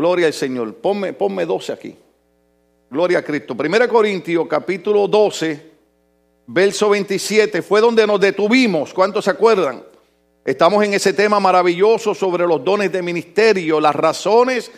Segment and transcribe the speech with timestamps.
[0.00, 0.76] Gloria al Señor.
[0.76, 1.94] Ponme, ponme 12 aquí.
[2.90, 3.54] Gloria a Cristo.
[3.54, 5.70] Primera Corintios capítulo 12,
[6.46, 8.94] verso 27, fue donde nos detuvimos.
[8.94, 9.82] ¿Cuántos se acuerdan?
[10.42, 14.70] Estamos en ese tema maravilloso sobre los dones de ministerio, las razones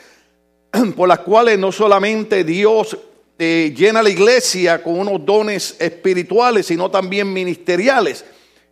[0.97, 2.99] por las cuales no solamente Dios
[3.39, 8.25] eh, llena la iglesia con unos dones espirituales, sino también ministeriales.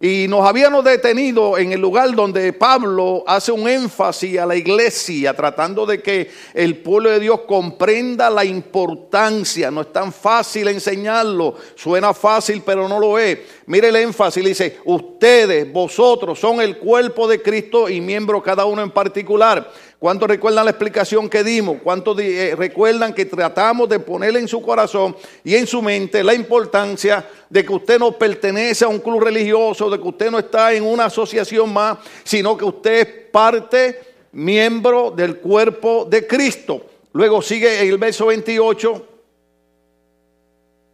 [0.03, 5.35] Y nos habíamos detenido en el lugar donde Pablo hace un énfasis a la iglesia,
[5.35, 9.71] tratando de que el pueblo de Dios comprenda la importancia.
[9.71, 13.41] No es tan fácil enseñarlo, suena fácil, pero no lo es.
[13.67, 18.81] Mire el énfasis, dice, ustedes, vosotros son el cuerpo de Cristo y miembros cada uno
[18.81, 19.71] en particular.
[20.01, 21.77] ¿Cuántos recuerdan la explicación que dimos?
[21.85, 25.15] ¿Cuántos eh, recuerdan que tratamos de ponerle en su corazón
[25.45, 29.91] y en su mente la importancia de que usted no pertenece a un club religioso,
[29.91, 34.01] de que usted no está en una asociación más, sino que usted es parte,
[34.33, 36.81] miembro del cuerpo de Cristo?
[37.13, 39.07] Luego sigue el verso 28.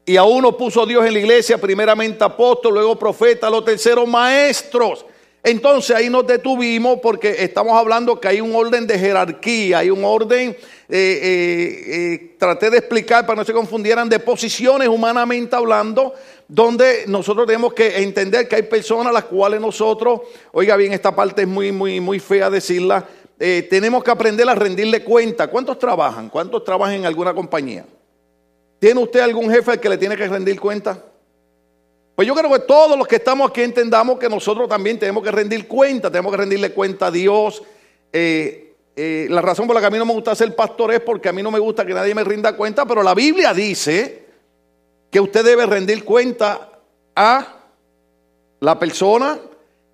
[0.07, 5.06] Y a uno puso Dios en la iglesia, primeramente apóstol, luego profeta, los terceros maestros.
[5.47, 10.05] Entonces ahí nos detuvimos porque estamos hablando que hay un orden de jerarquía, hay un
[10.05, 10.57] orden, eh,
[10.89, 16.15] eh, eh, traté de explicar para no se confundieran, de posiciones humanamente hablando,
[16.49, 21.15] donde nosotros tenemos que entender que hay personas a las cuales nosotros, oiga bien, esta
[21.15, 23.07] parte es muy, muy, muy fea decirla,
[23.39, 25.47] tenemos que aprender a rendirle cuenta.
[25.47, 26.29] ¿Cuántos trabajan?
[26.29, 27.87] ¿Cuántos trabajan en alguna compañía?
[28.81, 31.05] ¿Tiene usted algún jefe al que le tiene que rendir cuenta?
[32.17, 35.31] Pues yo creo que todos los que estamos aquí entendamos que nosotros también tenemos que
[35.31, 37.63] rendir cuenta, tenemos que rendirle cuenta a Dios.
[38.11, 41.01] Eh, eh, la razón por la que a mí no me gusta ser pastor es
[41.01, 44.25] porque a mí no me gusta que nadie me rinda cuenta, pero la Biblia dice
[45.11, 46.71] que usted debe rendir cuenta
[47.15, 47.57] a
[48.61, 49.39] la persona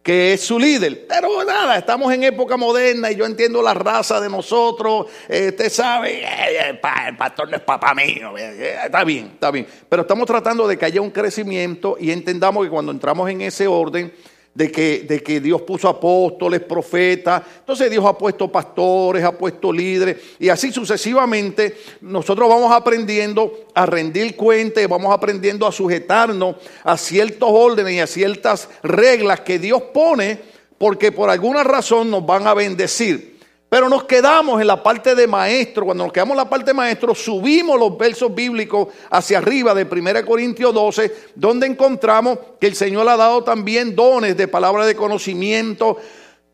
[0.02, 1.06] que es su líder.
[1.08, 5.06] Pero nada, estamos en época moderna y yo entiendo la raza de nosotros.
[5.28, 8.36] Eh, usted sabe, eh, el pastor no es papá mío.
[8.36, 9.66] Eh, está bien, está bien.
[9.88, 13.66] Pero estamos tratando de que haya un crecimiento y entendamos que cuando entramos en ese
[13.66, 14.12] orden,
[14.54, 19.72] de que, de que Dios puso apóstoles, profetas, entonces Dios ha puesto pastores, ha puesto
[19.72, 26.56] líderes, y así sucesivamente nosotros vamos aprendiendo a rendir cuenta y vamos aprendiendo a sujetarnos
[26.84, 30.38] a ciertos órdenes y a ciertas reglas que Dios pone,
[30.76, 33.31] porque por alguna razón nos van a bendecir.
[33.72, 35.86] Pero nos quedamos en la parte de maestro.
[35.86, 39.84] Cuando nos quedamos en la parte de maestro, subimos los versos bíblicos hacia arriba de
[39.84, 44.94] 1 Corintios 12, donde encontramos que el Señor ha dado también dones de palabra de
[44.94, 45.96] conocimiento,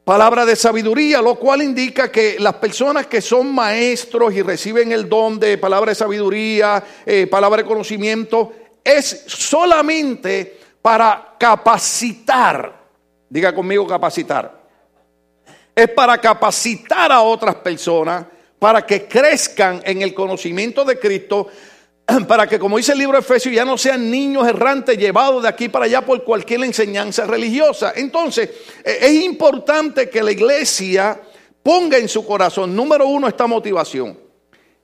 [0.05, 5.09] palabra de sabiduría, lo cual indica que las personas que son maestros y reciben el
[5.09, 8.53] don de palabra de sabiduría, eh, palabra de conocimiento,
[8.85, 12.81] es solamente para capacitar.
[13.29, 14.58] Diga conmigo capacitar
[15.79, 18.27] es para capacitar a otras personas
[18.59, 21.47] para que crezcan en el conocimiento de Cristo,
[22.27, 25.49] para que, como dice el libro de Efesios, ya no sean niños errantes llevados de
[25.49, 27.93] aquí para allá por cualquier enseñanza religiosa.
[27.95, 28.51] Entonces,
[28.85, 31.21] e, es importante que la iglesia
[31.63, 34.19] ponga en su corazón, número uno, esta motivación.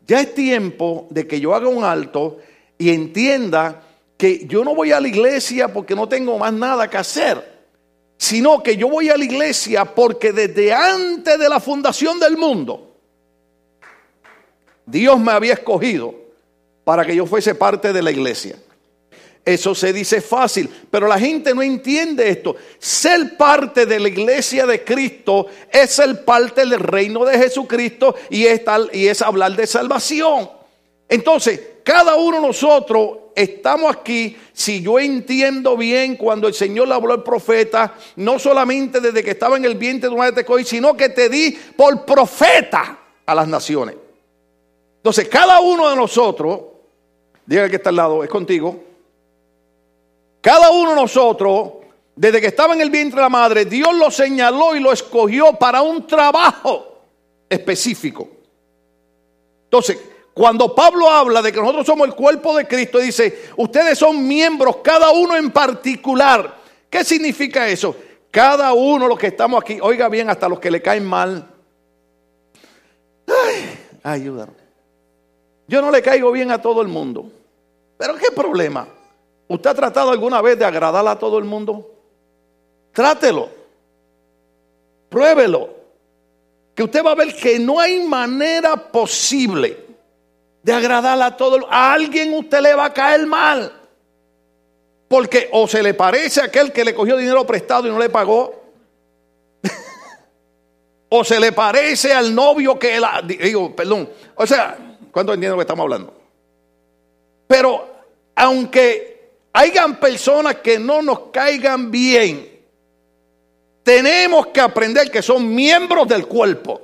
[0.06, 2.38] Ya es tiempo de que yo haga un alto
[2.78, 3.82] y entienda
[4.16, 7.53] que yo no voy a la iglesia porque no tengo más nada que hacer
[8.25, 12.97] sino que yo voy a la iglesia porque desde antes de la fundación del mundo,
[14.87, 16.15] Dios me había escogido
[16.85, 18.57] para que yo fuese parte de la iglesia.
[19.45, 22.57] Eso se dice fácil, pero la gente no entiende esto.
[22.79, 28.47] Ser parte de la iglesia de Cristo es ser parte del reino de Jesucristo y
[28.47, 30.49] es, tal, y es hablar de salvación.
[31.11, 36.95] Entonces, cada uno de nosotros estamos aquí, si yo entiendo bien cuando el Señor le
[36.95, 40.65] habló al profeta, no solamente desde que estaba en el vientre de una vez te
[40.65, 43.97] sino que te di por profeta a las naciones.
[44.97, 46.61] Entonces, cada uno de nosotros,
[47.44, 48.83] diga que está al lado, es contigo.
[50.41, 51.73] Cada uno de nosotros,
[52.17, 55.53] desde que estaba en el vientre de la madre, Dios lo señaló y lo escogió
[55.55, 57.03] para un trabajo
[57.49, 58.29] específico.
[59.64, 59.99] Entonces,
[60.34, 64.78] cuando Pablo habla de que nosotros somos el cuerpo de Cristo, dice, ustedes son miembros,
[64.82, 66.58] cada uno en particular.
[66.90, 67.94] ¿Qué significa eso?
[68.32, 71.48] Cada uno, los que estamos aquí, oiga bien, hasta los que le caen mal.
[73.28, 74.52] Ay, ayúdame.
[75.69, 77.31] Yo no le caigo bien a todo el mundo.
[77.96, 78.88] Pero ¿qué problema?
[79.46, 81.88] ¿Usted ha tratado alguna vez de agradar a todo el mundo?
[82.92, 83.50] Trátelo.
[85.08, 85.70] Pruébelo.
[86.75, 89.83] Que usted va a ver que no hay manera posible
[90.64, 91.70] de agradar a todo.
[91.70, 93.70] A alguien usted le va a caer mal.
[95.06, 98.08] Porque o se le parece a aquel que le cogió dinero prestado y no le
[98.08, 98.64] pagó.
[101.11, 105.62] o se le parece al novio que la digo, perdón, o sea, ¿cuánto entiendo que
[105.62, 106.14] estamos hablando?
[107.46, 107.94] Pero
[108.34, 112.50] aunque hayan personas que no nos caigan bien,
[113.82, 116.81] tenemos que aprender que son miembros del cuerpo.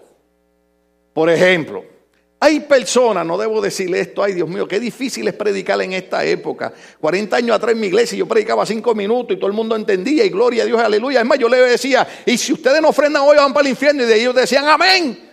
[1.15, 1.83] Por ejemplo,
[2.43, 6.25] hay personas, no debo decirle esto, ay Dios mío, qué difícil es predicar en esta
[6.25, 6.73] época.
[6.99, 10.25] 40 años atrás en mi iglesia yo predicaba 5 minutos y todo el mundo entendía
[10.25, 11.21] y gloria a Dios, aleluya.
[11.21, 14.05] Es más, yo le decía, y si ustedes no ofrendan hoy van para el infierno
[14.05, 15.29] y de ellos decían amén.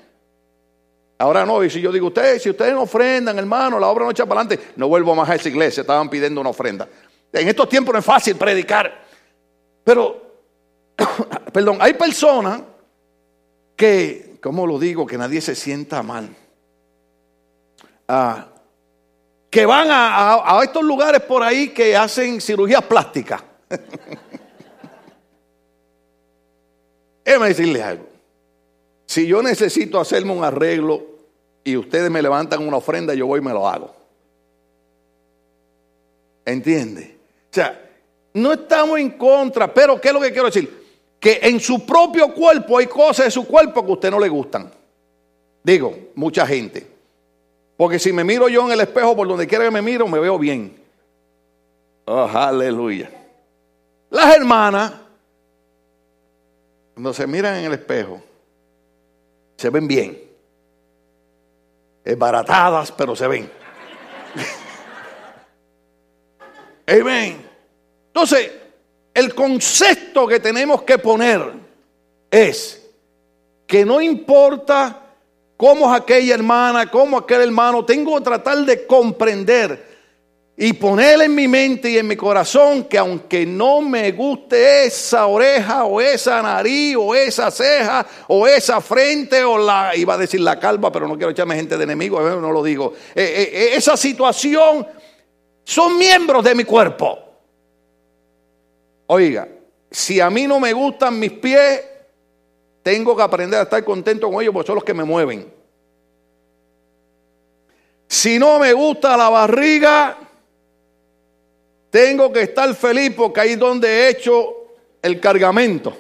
[1.19, 4.11] Ahora no, y si yo digo, ustedes, si ustedes no ofrendan, hermano, la obra no
[4.11, 6.89] echa para adelante, no vuelvo más a esa iglesia, estaban pidiendo una ofrenda.
[7.31, 9.05] En estos tiempos no es fácil predicar.
[9.81, 10.41] Pero,
[11.53, 12.63] perdón, hay personas
[13.77, 15.07] que, ¿cómo lo digo?
[15.07, 16.35] Que nadie se sienta mal
[18.07, 18.47] Ah,
[19.49, 23.41] que van a, estos lugares por ahí que hacen cirugías plásticas.
[27.25, 28.05] Déjame decirles algo.
[29.05, 31.05] Si yo necesito hacerme un arreglo
[31.63, 33.95] y ustedes me levantan una ofrenda, yo voy y me lo hago.
[36.45, 37.17] ¿Entiende?
[37.49, 37.89] O sea,
[38.33, 40.85] no estamos en contra, pero ¿qué es lo que quiero decir?
[41.19, 44.29] Que en su propio cuerpo hay cosas de su cuerpo que a usted no le
[44.29, 44.71] gustan.
[45.63, 46.96] Digo, mucha gente.
[47.77, 50.19] Porque si me miro yo en el espejo, por donde quiera que me miro, me
[50.19, 50.83] veo bien.
[52.05, 53.11] Oh, aleluya.
[54.09, 54.93] Las hermanas,
[56.95, 58.19] cuando se miran en el espejo,
[59.55, 60.19] se ven bien.
[62.03, 63.51] Esbaratadas, pero se ven.
[66.87, 67.47] Amén.
[68.07, 68.51] Entonces,
[69.13, 71.53] el concepto que tenemos que poner
[72.31, 72.89] es
[73.67, 75.06] que no importa
[75.57, 77.83] cómo aquella hermana, cómo aquel hermano.
[77.83, 79.97] Tengo que tratar de comprender
[80.59, 85.27] y poner en mi mente y en mi corazón que aunque no me guste esa
[85.27, 90.39] oreja o esa nariz o esa ceja o esa frente o la, iba a decir
[90.39, 92.93] la calva, pero no quiero echarme gente de enemigo, no lo digo.
[93.13, 94.87] Eh, eh, eh, esa situación
[95.63, 97.19] son miembros de mi cuerpo.
[99.07, 99.47] Oiga,
[99.91, 101.81] si a mí no me gustan mis pies,
[102.87, 105.51] tengo que aprender a estar contento con ellos porque son los que me mueven.
[108.07, 110.17] Si no me gusta la barriga,
[111.89, 114.55] tengo que estar feliz porque ahí es donde he hecho
[115.01, 115.97] el cargamento.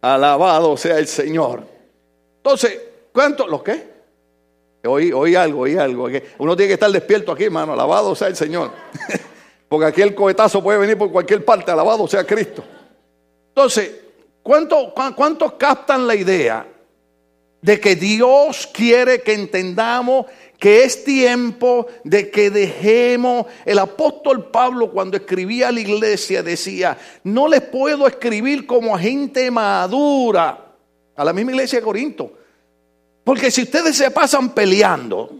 [0.00, 1.66] Alabado sea el Señor.
[2.36, 2.80] Entonces,
[3.12, 3.48] ¿cuánto?
[3.48, 3.84] ¿Lo qué?
[4.84, 6.06] Oí, oí algo, oí algo.
[6.38, 7.72] Uno tiene que estar despierto aquí, hermano.
[7.72, 8.70] Alabado sea el Señor.
[9.68, 11.72] porque aquí el cohetazo puede venir por cualquier parte.
[11.72, 12.62] Alabado sea Cristo.
[13.48, 14.03] Entonces,
[14.44, 16.68] ¿Cuántos captan la idea
[17.62, 20.26] de que Dios quiere que entendamos
[20.58, 26.96] que es tiempo de que dejemos, el apóstol Pablo cuando escribía a la iglesia decía,
[27.24, 30.74] no les puedo escribir como a gente madura,
[31.16, 32.32] a la misma iglesia de Corinto,
[33.24, 35.34] porque si ustedes se pasan peleando,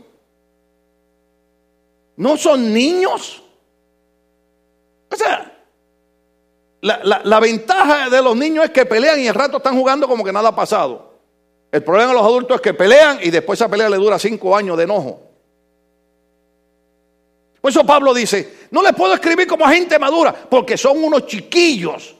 [2.17, 3.43] no son niños.
[5.11, 5.54] O sea,
[6.85, 10.33] la, ventaja de los niños es que pelean y el rato están jugando como que
[10.33, 11.15] nada ha pasado.
[11.73, 14.55] El problema de los adultos es que pelean y después esa pelea le dura cinco
[14.55, 15.23] años de enojo.
[17.61, 22.15] Por eso Pablo dice, no les puedo escribir como gente madura, porque son unos chiquillos.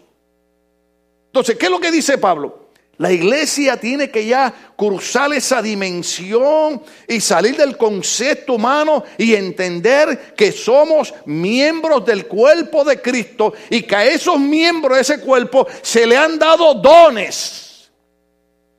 [1.27, 2.64] Entonces, ¿qué es lo que dice Pablo?
[2.99, 10.35] La iglesia tiene que ya cruzar esa dimensión y salir del concepto humano y entender
[10.37, 15.67] que somos miembros del cuerpo de Cristo y que a esos miembros de ese cuerpo
[15.83, 17.91] se le han dado dones.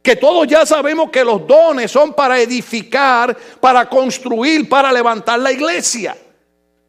[0.01, 5.51] Que todos ya sabemos que los dones son para edificar, para construir, para levantar la
[5.51, 6.15] iglesia,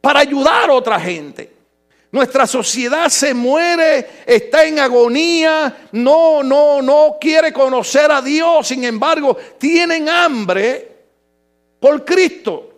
[0.00, 1.55] para ayudar a otra gente.
[2.12, 8.84] Nuestra sociedad se muere, está en agonía, no, no, no quiere conocer a Dios, sin
[8.84, 10.88] embargo, tienen hambre
[11.80, 12.72] por Cristo.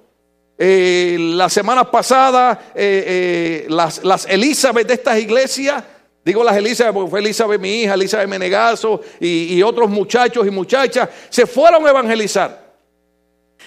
[0.57, 5.85] Eh, la semana pasada, eh, eh, las, las Elizabeth de estas iglesias,
[6.25, 10.51] digo las Elizabeth porque fue Elizabeth mi hija, Elizabeth Menegazo y, y otros muchachos y
[10.51, 12.67] muchachas, se fueron a evangelizar.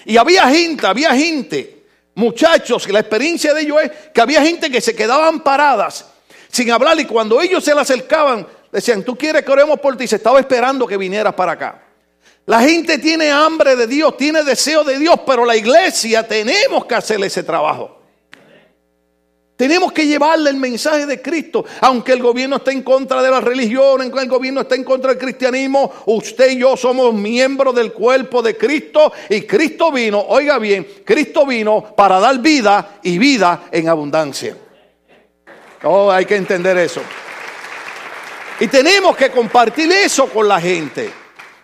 [0.04, 1.81] Y había gente, había gente
[2.14, 6.06] muchachos, la experiencia de ellos es que había gente que se quedaban paradas
[6.50, 10.06] sin hablar y cuando ellos se le acercaban, decían, tú quieres que oremos por ti,
[10.06, 11.82] se estaba esperando que vinieras para acá.
[12.44, 16.94] La gente tiene hambre de Dios, tiene deseo de Dios, pero la iglesia tenemos que
[16.94, 18.01] hacer ese trabajo.
[19.62, 21.64] Tenemos que llevarle el mensaje de Cristo.
[21.82, 25.10] Aunque el gobierno esté en contra de la religión, aunque el gobierno esté en contra
[25.10, 30.58] del cristianismo, usted y yo somos miembros del cuerpo de Cristo y Cristo vino, oiga
[30.58, 34.56] bien, Cristo vino para dar vida y vida en abundancia.
[35.84, 37.00] Oh, hay que entender eso.
[38.58, 41.08] Y tenemos que compartir eso con la gente.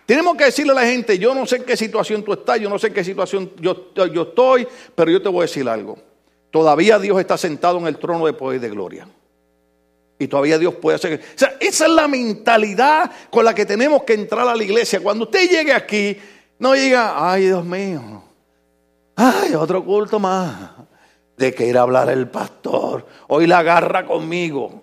[0.07, 2.71] Tenemos que decirle a la gente, yo no sé en qué situación tú estás, yo
[2.71, 6.08] no sé en qué situación yo, yo estoy, pero yo te voy a decir algo.
[6.51, 9.09] Todavía Dios está sentado en el trono de poder y de gloria.
[10.19, 11.21] Y todavía Dios puede hacer.
[11.21, 15.01] O sea, esa es la mentalidad con la que tenemos que entrar a la iglesia.
[15.01, 16.17] Cuando usted llegue aquí,
[16.59, 18.25] no diga, ay Dios mío,
[19.15, 20.71] ay, otro culto más.
[21.37, 23.07] De que ir a hablar el pastor.
[23.29, 24.83] Hoy la agarra conmigo.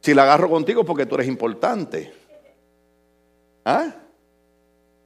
[0.00, 2.12] Si la agarro contigo porque tú eres importante.
[3.66, 3.94] ¿Ah?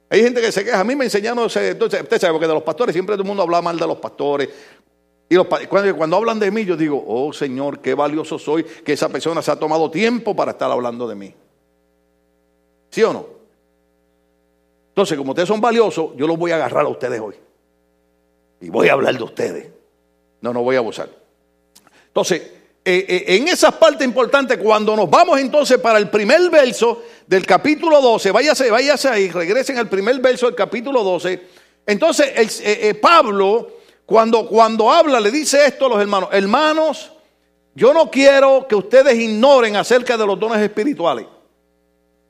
[0.09, 0.79] Hay gente que se queja.
[0.79, 3.43] A mí me enseñaron, entonces, usted sabe, porque de los pastores siempre todo el mundo
[3.43, 4.49] habla mal de los pastores.
[5.29, 9.43] Y cuando, hablan de mí, yo digo, oh Señor, qué valioso soy que esa persona
[9.43, 11.33] se ha tomado tiempo para estar hablando de mí.
[12.89, 13.27] ¿Sí o no?
[14.89, 17.35] Entonces, como ustedes son valiosos, yo los voy a agarrar a ustedes hoy.
[18.59, 19.69] Y voy a hablar de ustedes.
[20.41, 21.09] No, no voy a abusar.
[22.07, 22.41] Entonces,
[22.83, 27.45] eh, eh, en esas partes importantes, cuando nos vamos entonces para el primer verso del
[27.45, 31.39] capítulo 12, váyase, váyase ahí, regresen al primer verso del capítulo 12.
[31.85, 33.78] Entonces, eh, Pablo,
[34.09, 37.11] cuando, cuando habla, le dice esto a los hermanos: Hermanos,
[37.75, 41.27] yo no quiero que ustedes ignoren acerca de los dones espirituales.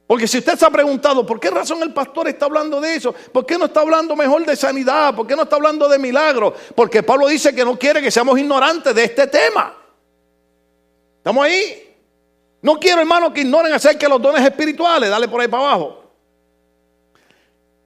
[0.05, 3.15] Porque si usted se ha preguntado, ¿por qué razón el pastor está hablando de eso?
[3.31, 5.15] ¿Por qué no está hablando mejor de sanidad?
[5.15, 6.53] ¿Por qué no está hablando de milagros?
[6.75, 9.74] Porque Pablo dice que no quiere que seamos ignorantes de este tema.
[11.17, 11.95] ¿Estamos ahí?
[12.62, 15.09] No quiero, hermano, que ignoren acerca de los dones espirituales.
[15.09, 16.09] Dale por ahí para abajo.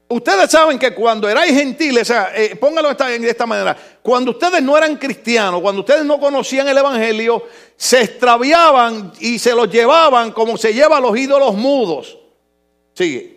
[0.09, 4.61] Ustedes saben que cuando erais gentiles, o sea, eh, póngalo de esta manera, cuando ustedes
[4.61, 10.31] no eran cristianos, cuando ustedes no conocían el Evangelio, se extraviaban y se los llevaban
[10.31, 12.17] como se lleva a los ídolos mudos.
[12.93, 13.33] Sigue.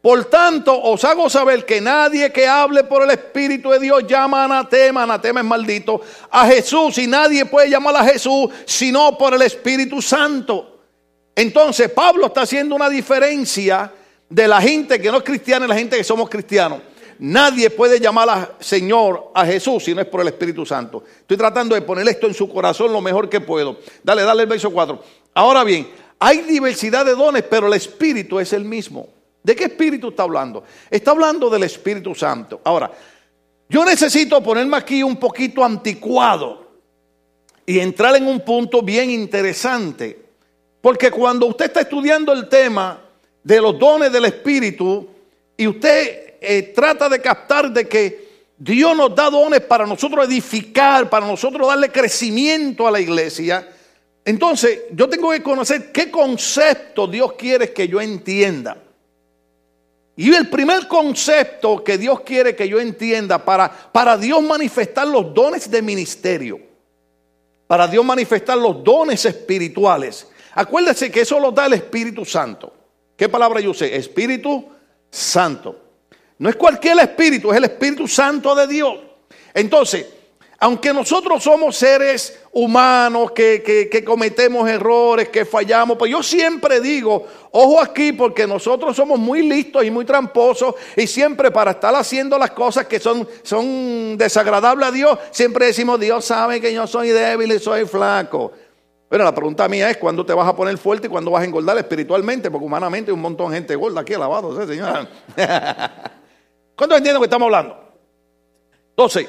[0.00, 4.44] Por tanto, os hago saber que nadie que hable por el Espíritu de Dios llama
[4.44, 9.42] anatema, anatema es maldito, a Jesús y nadie puede llamar a Jesús sino por el
[9.42, 10.78] Espíritu Santo.
[11.34, 13.92] Entonces, Pablo está haciendo una diferencia
[14.28, 16.80] de la gente que no es cristiana y la gente que somos cristianos.
[17.20, 21.02] Nadie puede llamar a Señor a Jesús si no es por el Espíritu Santo.
[21.20, 23.78] Estoy tratando de poner esto en su corazón lo mejor que puedo.
[24.04, 25.02] Dale, dale el verso 4.
[25.34, 25.88] Ahora bien,
[26.20, 29.08] hay diversidad de dones, pero el Espíritu es el mismo.
[29.42, 30.62] ¿De qué Espíritu está hablando?
[30.90, 32.60] Está hablando del Espíritu Santo.
[32.64, 32.90] Ahora,
[33.68, 36.68] yo necesito ponerme aquí un poquito anticuado
[37.66, 40.26] y entrar en un punto bien interesante.
[40.80, 43.07] Porque cuando usted está estudiando el tema
[43.42, 45.08] de los dones del Espíritu
[45.56, 51.08] y usted eh, trata de captar de que Dios nos da dones para nosotros edificar,
[51.08, 53.68] para nosotros darle crecimiento a la iglesia,
[54.24, 58.76] entonces yo tengo que conocer qué concepto Dios quiere que yo entienda.
[60.16, 65.32] Y el primer concepto que Dios quiere que yo entienda para, para Dios manifestar los
[65.32, 66.60] dones de ministerio,
[67.68, 72.72] para Dios manifestar los dones espirituales, acuérdese que eso lo da el Espíritu Santo.
[73.18, 73.96] ¿Qué palabra yo usé?
[73.96, 74.64] Espíritu
[75.10, 75.76] Santo.
[76.38, 78.96] No es cualquier espíritu, es el Espíritu Santo de Dios.
[79.52, 80.06] Entonces,
[80.60, 87.26] aunque nosotros somos seres humanos que, que, cometemos errores, que fallamos, pues yo siempre digo,
[87.50, 92.38] ojo aquí, porque nosotros somos muy listos y muy tramposos y siempre para estar haciendo
[92.38, 97.08] las cosas que son, son desagradables a Dios, siempre decimos, Dios sabe que yo soy
[97.08, 98.52] débil y soy flaco.
[99.08, 101.46] Bueno, la pregunta mía es cuándo te vas a poner fuerte y cuándo vas a
[101.46, 105.08] engordar espiritualmente, porque humanamente hay un montón de gente gorda aquí alabado, ¿sí, señora?
[106.76, 107.76] ¿Cuántos entienden lo que estamos hablando?
[108.90, 109.28] Entonces,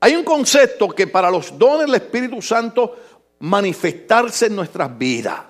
[0.00, 2.96] hay un concepto que para los dones del Espíritu Santo
[3.38, 5.40] manifestarse en nuestras vidas.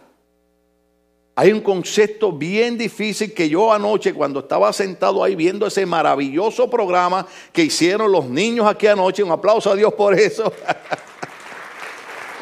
[1.36, 6.70] Hay un concepto bien difícil que yo anoche cuando estaba sentado ahí viendo ese maravilloso
[6.70, 10.52] programa que hicieron los niños aquí anoche, un aplauso a Dios por eso.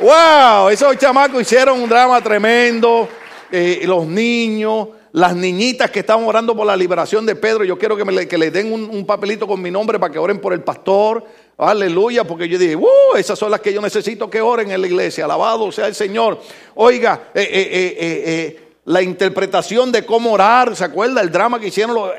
[0.02, 0.68] ¡Wow!
[0.68, 3.08] Esos chamacos hicieron un drama tremendo.
[3.52, 7.62] Eh, los niños, las niñitas que estaban orando por la liberación de Pedro.
[7.62, 10.40] Yo quiero que, me, que le den un, papelito con mi nombre para que oren
[10.40, 11.24] por el pastor.
[11.56, 13.14] Aleluya, porque yo dije, ¡uh!
[13.16, 15.24] Esas son las que yo necesito que oren en la iglesia.
[15.24, 16.40] Alabado sea el Señor.
[16.74, 21.20] Oiga, eh, eh, la interpretación de cómo orar, ¿se acuerda?
[21.20, 22.10] El drama que hicieron los...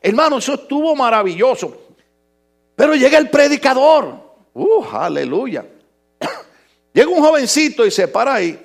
[0.00, 1.78] hermano, eso estuvo maravilloso.
[2.76, 4.22] Pero llega el predicador.
[4.52, 4.84] ¡Uh!
[4.92, 5.64] Aleluya.
[6.94, 8.58] Llega un jovencito y se para ahí.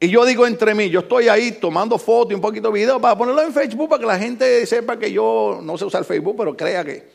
[0.00, 3.00] Y yo digo entre mí, yo estoy ahí tomando fotos y un poquito de video
[3.00, 6.34] para ponerlo en Facebook para que la gente sepa que yo no sé usar Facebook,
[6.36, 7.08] pero crea que.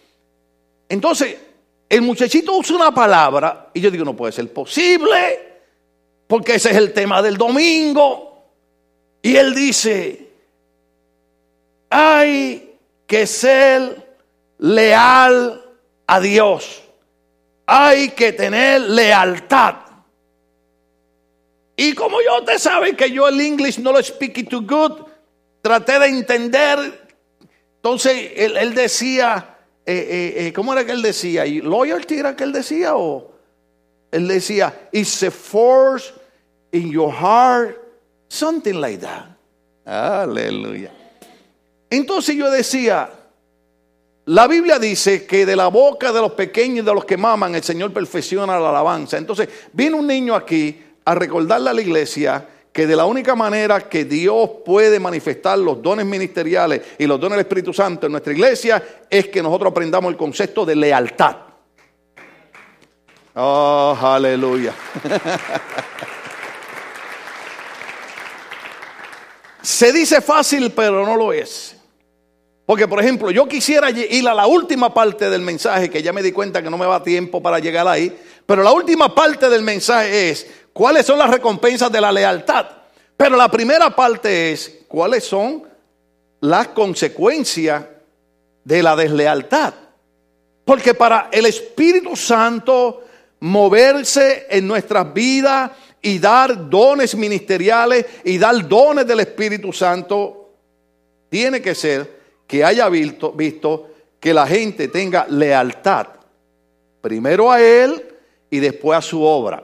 [0.87, 1.37] Entonces,
[1.89, 5.59] el muchachito usa una palabra y yo digo, no puede ser posible,
[6.27, 8.45] porque ese es el tema del domingo.
[9.21, 10.29] Y él dice,
[11.89, 14.15] hay que ser
[14.57, 15.61] leal
[16.07, 16.81] a Dios
[17.73, 19.75] hay que tener lealtad.
[21.77, 25.07] Y como yo te sabe que yo el inglés no lo speak too good,
[25.61, 27.07] traté de entender.
[27.77, 31.45] Entonces él, decía, eh, eh, eh, ¿cómo era que él decía?
[31.45, 32.97] ¿Y loyalty era que él decía?
[32.97, 33.31] ¿O
[34.11, 36.13] él decía, it's a force
[36.73, 37.77] in your heart?
[38.27, 39.27] Something like that.
[39.85, 40.91] Aleluya.
[41.89, 43.09] Entonces yo decía,
[44.25, 47.55] la Biblia dice que de la boca de los pequeños y de los que maman
[47.55, 49.17] el Señor perfecciona la alabanza.
[49.17, 53.81] Entonces viene un niño aquí a recordarle a la iglesia que de la única manera
[53.81, 58.31] que Dios puede manifestar los dones ministeriales y los dones del Espíritu Santo en nuestra
[58.31, 61.35] iglesia es que nosotros aprendamos el concepto de lealtad.
[63.33, 64.73] Oh, aleluya.
[69.61, 71.80] Se dice fácil, pero no lo es.
[72.71, 76.23] Porque, por ejemplo, yo quisiera ir a la última parte del mensaje, que ya me
[76.23, 79.61] di cuenta que no me va tiempo para llegar ahí, pero la última parte del
[79.61, 82.65] mensaje es cuáles son las recompensas de la lealtad.
[83.17, 85.63] Pero la primera parte es cuáles son
[86.39, 87.83] las consecuencias
[88.63, 89.73] de la deslealtad.
[90.63, 93.03] Porque para el Espíritu Santo
[93.41, 100.53] moverse en nuestras vidas y dar dones ministeriales y dar dones del Espíritu Santo,
[101.29, 102.20] tiene que ser
[102.51, 106.05] que haya visto, visto que la gente tenga lealtad,
[106.99, 108.05] primero a Él
[108.49, 109.63] y después a su obra.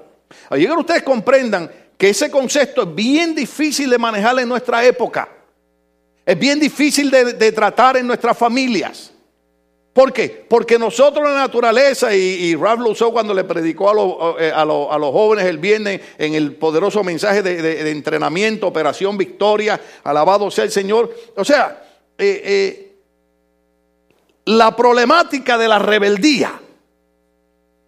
[0.52, 5.28] Llegar ustedes comprendan que ese concepto es bien difícil de manejar en nuestra época.
[6.26, 9.12] Es bien difícil de, de tratar en nuestras familias.
[9.92, 10.46] ¿Por qué?
[10.48, 15.12] Porque nosotros la naturaleza, y, y lo usó cuando le predicó a, eh, a, los
[15.12, 21.14] jóvenes el viernes en el poderoso mensaje de, entrenamiento, Operación Victoria, alabado sea el Señor.
[21.36, 21.87] O sea,
[22.18, 22.96] eh, eh,
[24.46, 26.60] la problemática de la rebeldía.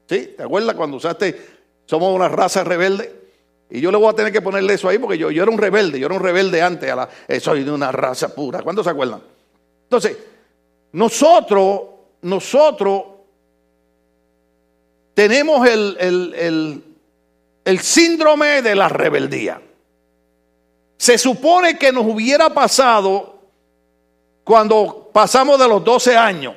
[0.08, 0.34] ¿Sí?
[0.36, 1.40] ¿Te acuerdas cuando usaste,
[1.86, 3.18] somos una raza rebelde?
[3.70, 5.60] Y yo le voy a tener que ponerle eso ahí porque yo, yo era un
[5.60, 7.10] rebelde, yo era un rebelde antes, a la,
[7.40, 8.64] soy de una raza pura.
[8.64, 9.22] ¿Cuántos se acuerdan?
[9.84, 10.18] Entonces,
[10.94, 11.82] nosotros
[12.22, 13.04] nosotros
[15.14, 16.84] tenemos el,
[17.66, 19.62] el, síndrome de la rebeldía.
[20.98, 23.39] Se supone que nos hubiera pasado
[24.50, 26.56] cuando pasamos de los 12 años.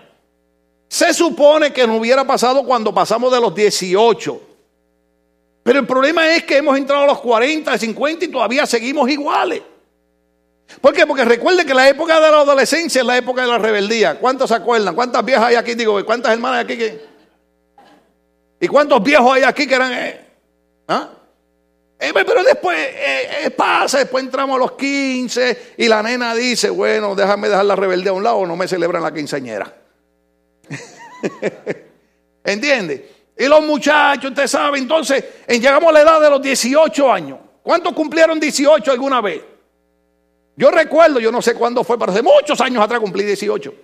[0.89, 4.41] Se supone que nos hubiera pasado cuando pasamos de los 18.
[5.63, 9.61] Pero el problema es que hemos entrado a los 40, 50 y todavía seguimos iguales.
[10.81, 11.07] ¿Por qué?
[11.07, 14.19] Porque recuerden que la época de la adolescencia es la época de la rebeldía.
[14.19, 14.95] ¿Cuántos se acuerdan?
[14.95, 15.75] ¿Cuántas viejas hay aquí?
[15.75, 16.79] Digo, ¿cuántas hermanas hay aquí?
[16.79, 17.07] Que...
[18.59, 19.93] ¿Y cuántos viejos hay aquí que eran...
[19.93, 20.27] Eh?
[20.89, 21.11] ¿Ah?
[22.05, 27.15] Eh, pero después eh, pasa, después entramos a los 15 y la nena dice, bueno,
[27.15, 29.73] déjame dejar la rebeldía a un lado, no me celebran la quinceañera.
[32.45, 33.29] ¿Entiende?
[33.39, 37.39] Y los muchachos, usted sabe, entonces llegamos a la edad de los 18 años.
[37.63, 39.41] ¿Cuántos cumplieron 18 alguna vez?
[40.57, 43.75] Yo recuerdo, yo no sé cuándo fue, pero hace muchos años atrás cumplí 18.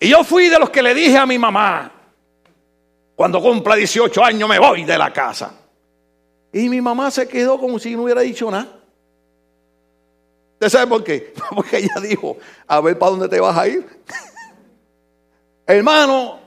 [0.00, 1.90] Y yo fui de los que le dije a mi mamá,
[3.16, 5.63] cuando cumpla 18 años me voy de la casa.
[6.54, 8.80] Y mi mamá se quedó como si no hubiera dicho nada.
[10.54, 11.34] ¿Usted sabe por qué?
[11.54, 13.86] Porque ella dijo, a ver para dónde te vas a ir.
[15.66, 16.38] Hermano,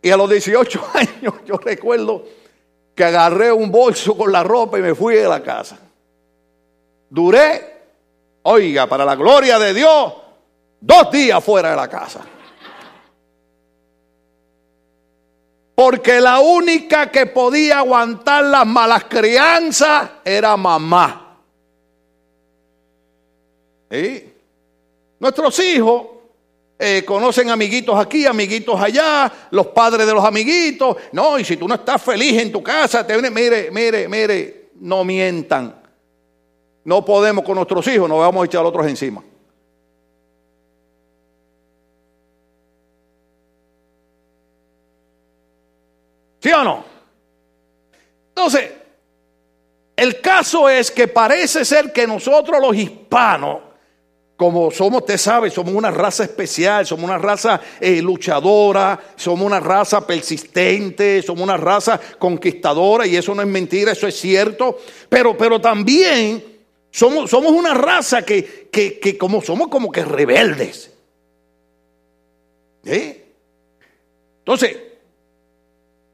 [0.00, 2.24] y a los 18 años yo recuerdo
[2.94, 5.76] que agarré un bolso con la ropa y me fui de la casa.
[7.08, 7.80] Duré
[8.42, 10.14] Oiga, para la gloria de Dios,
[10.80, 12.20] dos días fuera de la casa.
[15.80, 21.38] Porque la única que podía aguantar las malas crianzas era mamá.
[23.90, 24.30] ¿Sí?
[25.20, 26.06] Nuestros hijos
[26.78, 30.98] eh, conocen amiguitos aquí, amiguitos allá, los padres de los amiguitos.
[31.12, 35.02] No, y si tú no estás feliz en tu casa, te mire, mire, mire, no
[35.02, 35.80] mientan.
[36.84, 39.24] No podemos con nuestros hijos, nos vamos a echar otros encima.
[46.40, 46.84] ¿Sí o no?
[48.28, 48.70] Entonces,
[49.96, 53.58] el caso es que parece ser que nosotros los hispanos,
[54.34, 59.60] como somos, usted sabe, somos una raza especial, somos una raza eh, luchadora, somos una
[59.60, 64.78] raza persistente, somos una raza conquistadora, y eso no es mentira, eso es cierto,
[65.10, 66.42] pero, pero también
[66.90, 70.90] somos, somos una raza que, que, como somos como que rebeldes.
[72.82, 74.89] Entonces,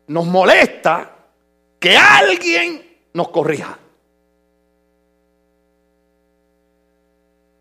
[0.09, 1.11] nos molesta
[1.79, 3.79] que alguien nos corrija.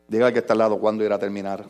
[0.07, 1.65] Diga que está al lado cuando irá a terminar.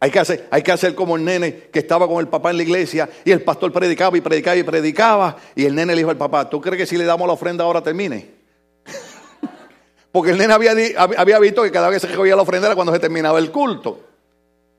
[0.00, 2.58] Hay que, hacer, hay que hacer como el nene que estaba con el papá en
[2.58, 6.10] la iglesia y el pastor predicaba y predicaba y predicaba y el nene le dijo
[6.10, 8.30] al papá, ¿tú crees que si le damos la ofrenda ahora termine?
[10.12, 12.92] porque el nene había, había visto que cada vez se recogía la ofrenda era cuando
[12.92, 14.07] se terminaba el culto.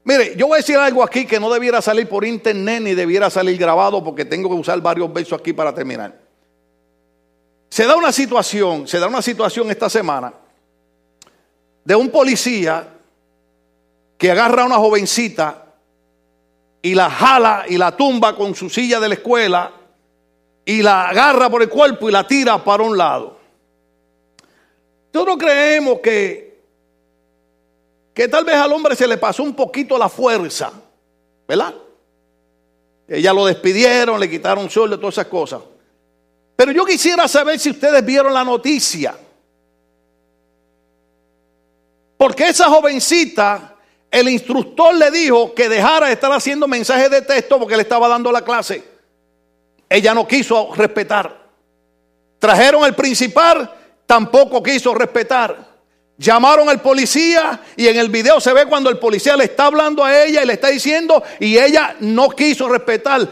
[0.09, 3.29] Mire, yo voy a decir algo aquí que no debiera salir por internet ni debiera
[3.29, 6.17] salir grabado porque tengo que usar varios versos aquí para terminar.
[7.69, 10.33] Se da una situación, se da una situación esta semana
[11.85, 12.87] de un policía
[14.17, 15.75] que agarra a una jovencita
[16.81, 19.71] y la jala y la tumba con su silla de la escuela
[20.65, 23.37] y la agarra por el cuerpo y la tira para un lado.
[25.13, 26.48] Nosotros creemos que,
[28.19, 30.73] que tal vez al hombre se le pasó un poquito la fuerza,
[31.47, 31.73] ¿verdad?
[33.07, 35.61] Ella lo despidieron, le quitaron sueldo, todas esas cosas.
[36.53, 39.15] Pero yo quisiera saber si ustedes vieron la noticia.
[42.17, 43.77] Porque esa jovencita,
[44.11, 48.09] el instructor le dijo que dejara de estar haciendo mensajes de texto porque le estaba
[48.09, 48.83] dando la clase.
[49.87, 51.41] Ella no quiso respetar.
[52.37, 53.73] Trajeron al principal,
[54.05, 55.68] tampoco quiso respetar.
[56.19, 60.03] Llamaron al policía y en el video se ve cuando el policía le está hablando
[60.03, 63.25] a ella y le está diciendo y ella no quiso respetar.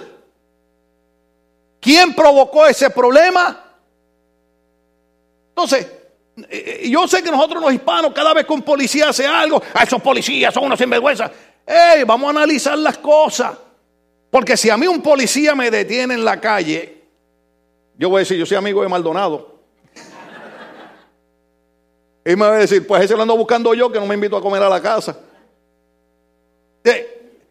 [1.82, 3.62] ¿Quién provocó ese problema?
[5.50, 5.86] Entonces,
[6.50, 9.84] eh, yo sé que nosotros los hispanos, cada vez que un policía hace algo, a
[9.84, 11.30] esos policías son unos sinvergüenza.
[11.66, 13.58] Ey, vamos a analizar las cosas.
[14.32, 17.04] Porque si a mí un policía me detiene en la calle,
[17.98, 19.57] yo voy a decir, yo soy amigo de Maldonado.
[22.28, 24.36] Y me va a decir, pues ese lo ando buscando yo que no me invito
[24.36, 25.18] a comer a la casa.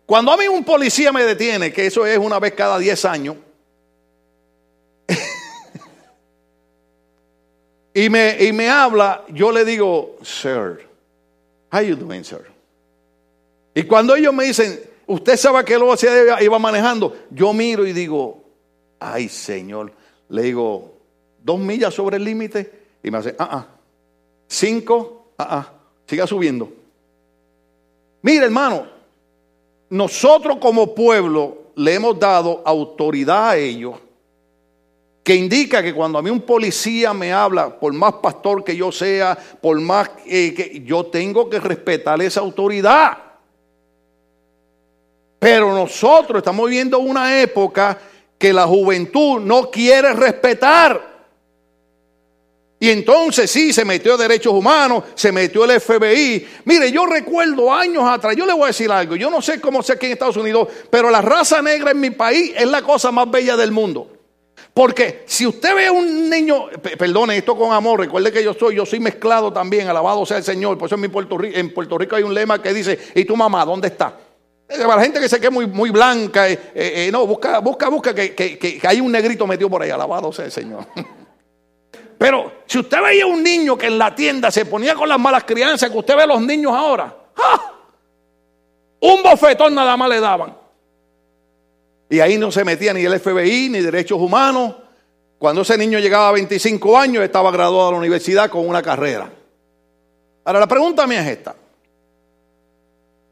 [0.05, 3.37] Cuando a mí un policía me detiene, que eso es una vez cada 10 años,
[7.95, 10.87] y, me, y me habla, yo le digo, sir,
[11.73, 12.45] how you doing, sir?
[13.75, 17.95] Y cuando ellos me dicen, usted sabe que lo hacía, iba manejando, yo miro y
[17.95, 18.45] digo,
[19.01, 19.91] ay Señor,
[20.29, 20.99] le digo,
[21.43, 22.71] dos millas sobre el límite,
[23.03, 23.76] y me hace, ah, ah,
[24.49, 25.73] cinco, ah, ah,
[26.07, 26.71] siga subiendo.
[28.23, 28.87] Mire, hermano,
[29.91, 33.97] nosotros como pueblo le hemos dado autoridad a ellos
[35.27, 38.93] que indica que cuando a mí un policía me habla, por más pastor que yo
[38.93, 43.19] sea, por más eh, que yo tengo que respetar esa autoridad.
[45.41, 47.99] Pero nosotros estamos viviendo una época
[48.39, 51.16] que la juventud no quiere respetar.
[52.79, 56.47] Y entonces sí, se metió derechos humanos, se metió el FBI.
[56.65, 59.83] Mire, yo recuerdo años atrás, yo le voy a decir algo, yo no sé cómo
[59.83, 63.11] sé aquí en Estados Unidos, pero la raza negra en mi país es la cosa
[63.11, 64.11] más bella del mundo.
[64.75, 66.67] Porque si usted ve a un niño,
[66.99, 70.45] perdone esto con amor, recuerde que yo soy, yo soy mezclado también, alabado sea el
[70.45, 70.77] Señor.
[70.77, 73.25] Por eso en, mi Puerto Rico, en Puerto Rico hay un lema que dice, ¿y
[73.25, 74.15] tu mamá dónde está?
[74.69, 78.15] Para la gente que se quede muy, muy blanca, eh, eh, no, busca, busca, busca,
[78.15, 80.85] que, que, hay un negrito metido por ahí, alabado sea el Señor.
[82.27, 85.45] Pero si usted veía un niño que en la tienda se ponía con las malas
[85.45, 87.17] crianzas que usted ve a los niños ahora,
[89.01, 90.57] un bofetón nada más le daban.
[92.11, 94.75] Y ahí no se metía ni el FBI ni derechos humanos.
[95.39, 99.31] Cuando ese niño llegaba a 25 años, estaba graduado de la universidad con una carrera.
[100.45, 101.55] Ahora, la pregunta mía es esta.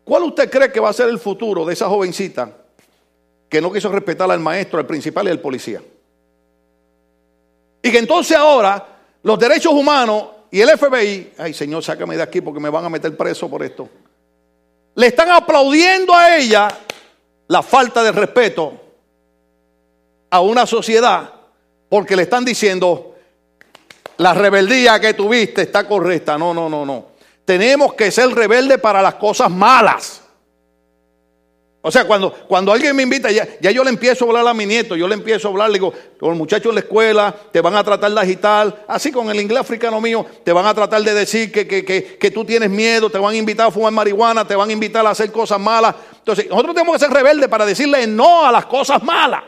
[0.05, 2.49] ¿Cuál usted cree que va a ser el futuro de esa jovencita
[3.49, 5.83] que no quiso respetar al maestro, al principal y al policía?
[7.85, 8.83] Y que entonces ahora
[9.23, 12.89] los derechos humanos y el FBI, ay Señor, sácame de aquí porque me van a
[12.89, 13.87] meter preso por esto,
[14.95, 16.67] le están aplaudiendo a ella
[17.47, 18.73] la falta de respeto
[20.31, 21.31] a una sociedad
[21.91, 23.17] porque le están diciendo,
[24.17, 26.39] la rebeldía que tuviste está correcta.
[26.39, 27.09] No, no, no, no.
[27.45, 30.23] Tenemos que ser rebeldes para las cosas malas.
[31.87, 34.55] O sea, cuando, cuando alguien me invita, ya, ya, yo le empiezo a hablar a
[34.55, 37.37] mi nieto, yo le empiezo a hablar, le digo, con los muchachos en la escuela,
[37.53, 40.73] te van a tratar de agitar, así con el inglés africano mío, te van a
[40.73, 43.71] tratar de decir que, que, que, que, tú tienes miedo, te van a invitar a
[43.71, 45.95] fumar marihuana, te van a invitar a hacer cosas malas.
[46.17, 49.43] Entonces, nosotros tenemos que ser rebeldes para decirle no a las cosas malas.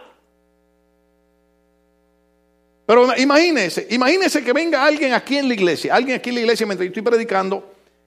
[2.85, 6.67] Pero imagínese, imagínese que venga alguien aquí en la iglesia, alguien aquí en la iglesia
[6.67, 7.65] mientras yo estoy predicando,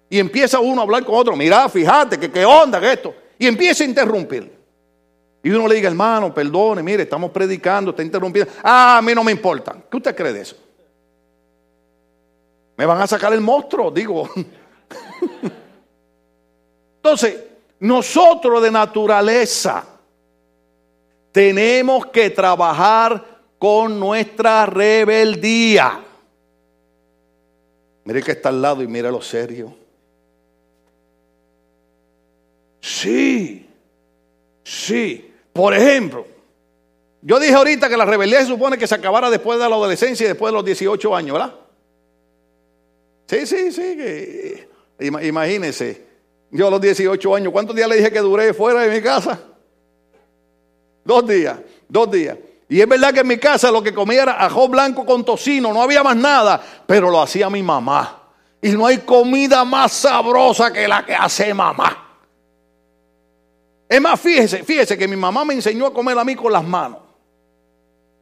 [0.08, 3.48] y empieza uno a hablar con otro, mira, fíjate, que qué onda, que esto y
[3.48, 4.60] empieza a interrumpir.
[5.42, 8.52] Y uno le diga, hermano, perdone, mire, estamos predicando, está interrumpiendo.
[8.62, 9.76] Ah, a mí no me importa.
[9.90, 10.58] ¿Qué usted cree de eso?
[12.76, 14.30] Me van a sacar el monstruo, digo.
[16.98, 17.44] Entonces,
[17.80, 19.86] nosotros de naturaleza
[21.32, 23.26] tenemos que trabajar
[23.58, 26.04] con nuestra rebeldía.
[28.04, 29.74] Mire que está al lado y mire lo serio.
[32.82, 33.68] Sí,
[34.64, 35.34] sí.
[35.54, 36.26] Por ejemplo,
[37.22, 40.26] yo dije ahorita que la rebeldía se supone que se acabara después de la adolescencia
[40.26, 41.54] y después de los 18 años, ¿verdad?
[43.28, 43.98] Sí, sí, sí.
[43.98, 46.08] que- ima- imagínese.
[46.52, 49.40] Yo a los 18 años, ¿cuántos días le dije que duré fuera de mi casa?
[51.04, 52.38] Dos días, dos días.
[52.70, 55.74] Y es verdad que en mi casa lo que comía era ajo blanco con tocino,
[55.74, 58.24] no había más nada, pero lo hacía mi mamá.
[58.62, 62.09] Y no hay comida más sabrosa que la que hace mamá.
[63.90, 66.64] Es más, fíjese, fíjese que mi mamá me enseñó a comer a mí con las
[66.64, 67.00] manos.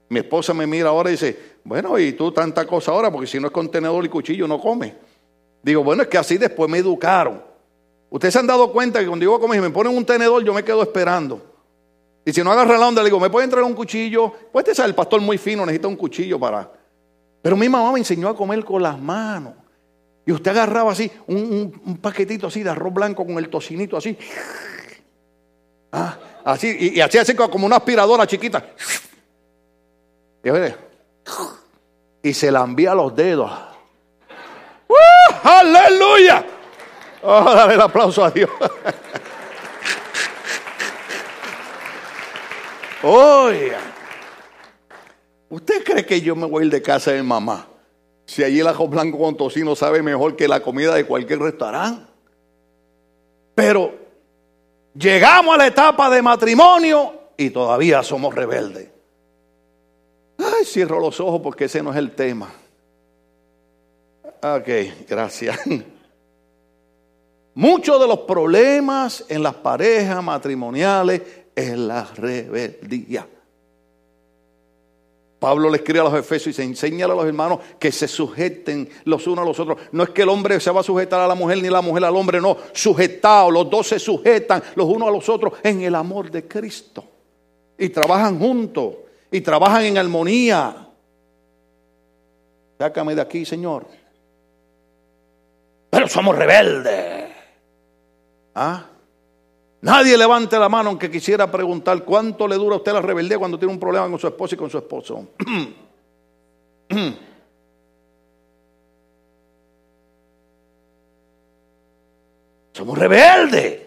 [0.10, 3.38] Mi esposa me mira ahora y dice, bueno, y tú tanta cosa ahora, porque si
[3.40, 4.96] no es con tenedor y cuchillo no come.
[5.62, 7.44] Digo, bueno, es que así después me educaron.
[8.10, 10.54] Ustedes se han dado cuenta que cuando yo comer y me ponen un tenedor, yo
[10.54, 11.42] me quedo esperando.
[12.24, 14.32] Y si no agarra la onda, le digo, ¿me puede entrar un cuchillo?
[14.54, 16.72] Pues este es el pastor muy fino, necesita un cuchillo para...
[17.42, 19.54] Pero mi mamá me enseñó a comer con las manos.
[20.26, 23.98] Y usted agarraba así, un, un- un paquetito así de arroz blanco con el tocinito
[23.98, 24.18] así.
[26.00, 28.64] Ah, así, y, y hacía así como una aspiradora chiquita.
[32.22, 33.52] Y, se lambía los dedos.
[34.88, 34.94] ¡Uh!
[35.44, 36.46] ¡Aleluya!
[37.24, 38.50] A darle el aplauso a Dios.
[43.04, 43.80] Oiga,
[45.50, 47.68] ¿usted cree que yo me voy a ir de casa de mamá?
[48.26, 52.06] Si allí el ajo blanco con tocino sabe mejor que la comida de cualquier restaurante.
[53.56, 53.97] Pero
[54.98, 58.90] llegamos a la etapa de matrimonio y todavía somos rebeldes.
[60.40, 62.52] Ay, cierro los ojos porque ese no es el tema.
[64.42, 64.70] Ok,
[65.08, 65.60] gracias.
[67.56, 71.22] Muchos de los problemas en las parejas matrimoniales
[71.56, 73.28] es la rebeldía.
[75.40, 78.90] Pablo le escribe a los Efesios y se enseña a los hermanos que se sujeten
[79.04, 79.78] los unos a los otros.
[79.92, 82.04] No es que el hombre se va a sujetar a la mujer ni la mujer
[82.06, 82.58] al hombre, no.
[82.74, 87.04] Sujetados, los dos se sujetan los unos a los otros en el amor de Cristo.
[87.78, 88.96] Y trabajan juntos
[89.32, 90.88] y trabajan en armonía.
[92.80, 93.86] Sácame de aquí, Señor.
[95.92, 97.32] Pero somos rebeldes.
[98.56, 98.86] ¿Ah?
[99.82, 103.60] Nadie levante la mano aunque quisiera preguntar cuánto le dura a usted la rebeldía cuando
[103.60, 105.28] tiene un problema con su esposa y con su esposo.
[112.74, 113.82] Somos rebeldes.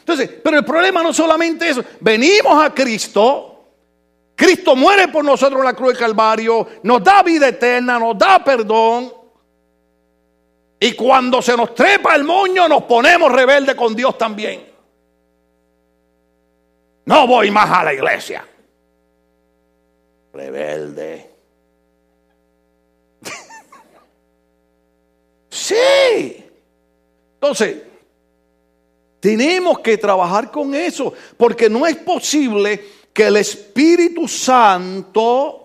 [0.00, 1.84] Entonces, pero el problema no solamente eso.
[2.00, 3.46] Venimos a Cristo.
[4.34, 6.66] Cristo muere por nosotros en la cruz del Calvario.
[6.82, 9.12] Nos da vida eterna, nos da perdón.
[10.80, 14.69] Y cuando se nos trepa el moño, nos ponemos rebeldes con Dios también.
[17.04, 18.46] No voy más a la iglesia.
[20.32, 21.30] Rebelde.
[25.50, 26.44] sí.
[27.34, 27.76] Entonces,
[29.20, 32.82] tenemos que trabajar con eso, porque no es posible
[33.12, 35.60] que el Espíritu Santo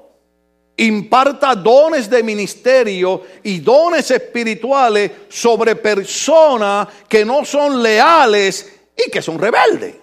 [0.78, 9.22] imparta dones de ministerio y dones espirituales sobre personas que no son leales y que
[9.22, 9.96] son rebeldes.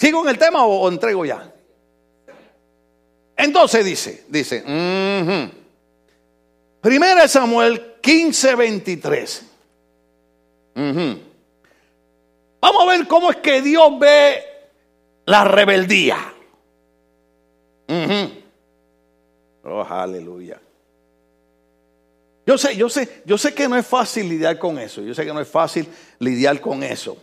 [0.00, 1.52] ¿Sigo en el tema o, entrego ya?
[3.36, 4.64] Entonces dice, dice,
[6.82, 9.46] de Samuel 15, 23.
[10.74, 11.18] Ujú.
[12.62, 14.42] Vamos a ver cómo es que Dios ve
[15.26, 16.32] la rebeldía.
[19.64, 20.58] Oh, aleluya.
[22.46, 25.02] Yo sé, yo sé, yo sé que no es fácil lidiar con eso.
[25.02, 25.86] Yo sé que no es fácil
[26.20, 27.18] lidiar con eso.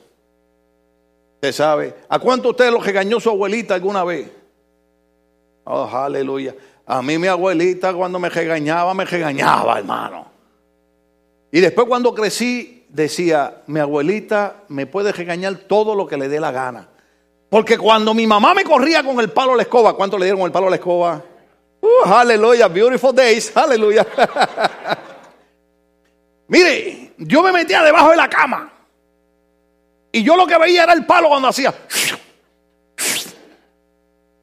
[1.38, 1.94] Usted sabe.
[2.10, 4.28] ¿A cuánto usted lo regañó su abuelita alguna vez?
[5.66, 6.56] Oh, aleluya.
[6.88, 10.26] A mí mi abuelita cuando me regañaba, me regañaba, hermano.
[11.52, 16.40] Y después cuando crecí, decía, mi abuelita me puede regañar todo lo que le dé
[16.40, 16.90] la gana.
[17.50, 20.42] Porque cuando mi mamá me corría con el palo a la escoba, ¿cuánto le dieron
[20.42, 21.24] el palo a la escoba?
[21.80, 24.08] Uh, aleluya, beautiful days, aleluya.
[26.48, 28.74] Mire, yo me metía debajo de la cama.
[30.18, 31.72] Y yo lo que veía era el palo cuando hacía.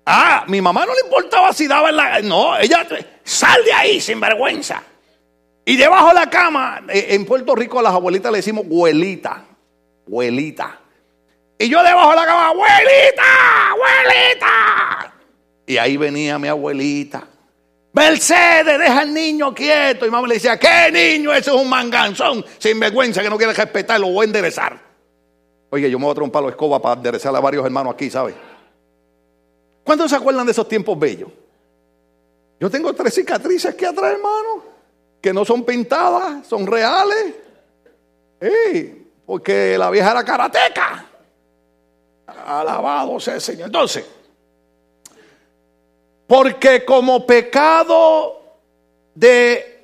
[0.06, 2.20] Ah, mi mamá no le importaba si daba en la.
[2.20, 2.87] No, ella.
[3.24, 4.80] Sal de ahí, sin vergüenza.
[5.64, 9.42] Y debajo de la cama, eh, en Puerto Rico a las abuelitas le decimos abuelita.
[10.06, 10.78] Abuelita.
[11.58, 15.12] Y yo debajo de la cama, abuelita, abuelita.
[15.66, 17.26] Y ahí venía mi abuelita.
[17.94, 20.06] Mercedes, deja al niño quieto.
[20.06, 21.32] Y mamá le decía, ¿qué niño?
[21.32, 24.84] Ese es un manganzón, sin vergüenza, que no quiere respetar, lo voy a enderezar.
[25.70, 28.35] Oye, yo me voy a palo de escoba para enderezar a varios hermanos aquí, ¿sabes?
[29.83, 31.31] ¿Cuántos se acuerdan de esos tiempos bellos?
[32.61, 34.62] Yo tengo tres cicatrices aquí atrás, hermano,
[35.20, 37.35] que no son pintadas, son reales.
[39.27, 41.07] Porque la vieja era karateca.
[42.27, 43.66] Alabado sea el Señor.
[43.66, 44.05] Entonces,
[46.27, 48.42] porque como pecado
[49.14, 49.74] de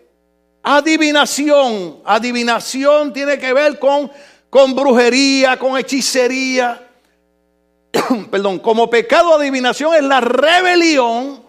[0.63, 2.03] Adivinación.
[2.05, 4.11] Adivinación tiene que ver con,
[4.51, 6.89] con brujería, con hechicería.
[8.31, 11.43] Perdón, como pecado adivinación es la rebelión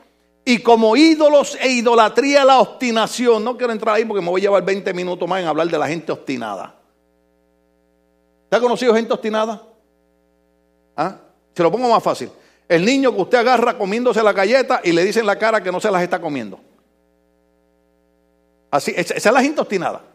[0.46, 3.44] y como ídolos e idolatría la obstinación.
[3.44, 5.78] No quiero entrar ahí porque me voy a llevar 20 minutos más en hablar de
[5.78, 6.76] la gente obstinada.
[8.50, 9.62] ¿Te ha conocido gente obstinada?
[10.96, 11.16] ¿Ah?
[11.56, 12.30] Se lo pongo más fácil.
[12.68, 15.72] El niño que usted agarra comiéndose la galleta y le dice en la cara que
[15.72, 16.60] no se las está comiendo.
[18.70, 20.11] Así, esa es la gente obstinada.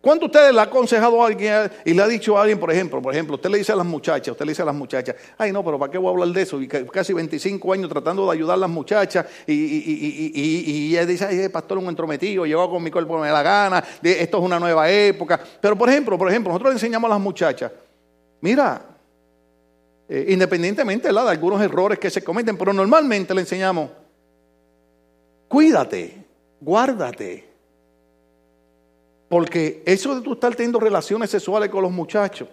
[0.00, 3.02] ¿Cuánto ustedes le ha aconsejado a alguien y le ha dicho a alguien, por ejemplo,
[3.02, 5.50] por ejemplo, usted le dice a las muchachas, usted le dice a las muchachas, ay
[5.50, 6.62] no, pero ¿para qué voy a hablar de eso?
[6.62, 11.24] Y casi 25 años tratando de ayudar a las muchachas y, y, y, ella dice,
[11.24, 14.60] ay, pastor, un entrometido, llegó con mi cuerpo, me da la gana, esto es una
[14.60, 15.40] nueva época.
[15.60, 17.72] Pero por ejemplo, por ejemplo, nosotros le enseñamos a las muchachas,
[18.40, 18.80] mira,
[20.08, 23.90] eh, independientemente de algunos errores que se cometen, pero normalmente le enseñamos,
[25.48, 26.24] cuídate,
[26.60, 27.47] guárdate
[29.28, 32.48] porque eso de tú estar teniendo relaciones sexuales con los muchachos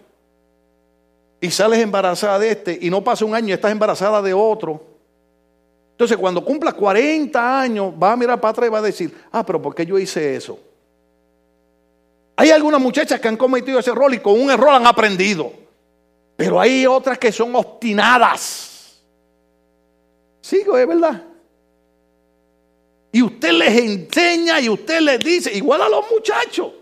[1.39, 4.83] y sales embarazada de este y no pasa un año y estás embarazada de otro.
[5.91, 9.45] Entonces cuando cumplas 40 años va a mirar para atrás y va a decir, ah,
[9.45, 10.59] pero ¿por qué yo hice eso?
[12.35, 15.53] Hay algunas muchachas que han cometido ese error y con un error han aprendido.
[16.35, 19.01] Pero hay otras que son obstinadas.
[20.41, 21.23] Sigo, es verdad.
[23.15, 26.73] Y usted les enseña y usted les dice, igual a los muchachos.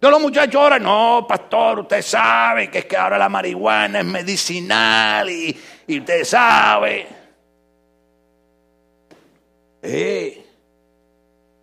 [0.00, 4.04] De los muchachos ahora, no, pastor, usted sabe que es que ahora la marihuana es
[4.04, 7.06] medicinal y, usted sabe.
[9.82, 10.44] Eh.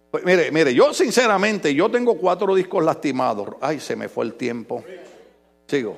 [0.10, 3.50] Pues mire, mire, yo sinceramente, yo tengo cuatro discos lastimados.
[3.60, 4.82] Ay, se me fue el tiempo.
[5.68, 5.98] Sigo.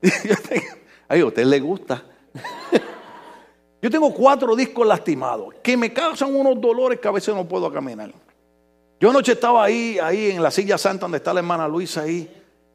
[1.08, 2.04] Ay, a usted le gusta.
[3.82, 7.70] Yo tengo cuatro discos lastimados que me causan unos dolores que a veces no puedo
[7.72, 8.12] caminar.
[8.98, 12.28] Yo anoche estaba ahí, ahí en la silla santa donde está la hermana Luisa ahí.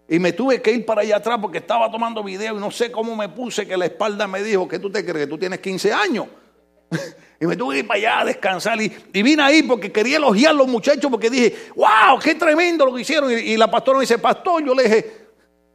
[0.07, 2.91] Y me tuve que ir para allá atrás porque estaba tomando video y no sé
[2.91, 5.59] cómo me puse que la espalda me dijo que tú te crees que tú tienes
[5.59, 6.27] 15 años.
[7.39, 8.79] y me tuve que ir para allá a descansar.
[8.81, 8.89] Y,
[9.23, 13.01] vine ahí porque quería elogiar a los muchachos porque dije, wow, qué tremendo lo que
[13.01, 13.31] hicieron.
[13.31, 15.20] Y, y la pastora me dice, pastor, yo le dije,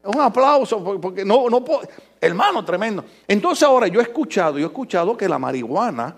[0.06, 1.82] un aplauso, porque no, no puedo.
[2.20, 3.04] Hermano, tremendo.
[3.26, 6.16] Entonces ahora yo he escuchado, yo he escuchado que la marihuana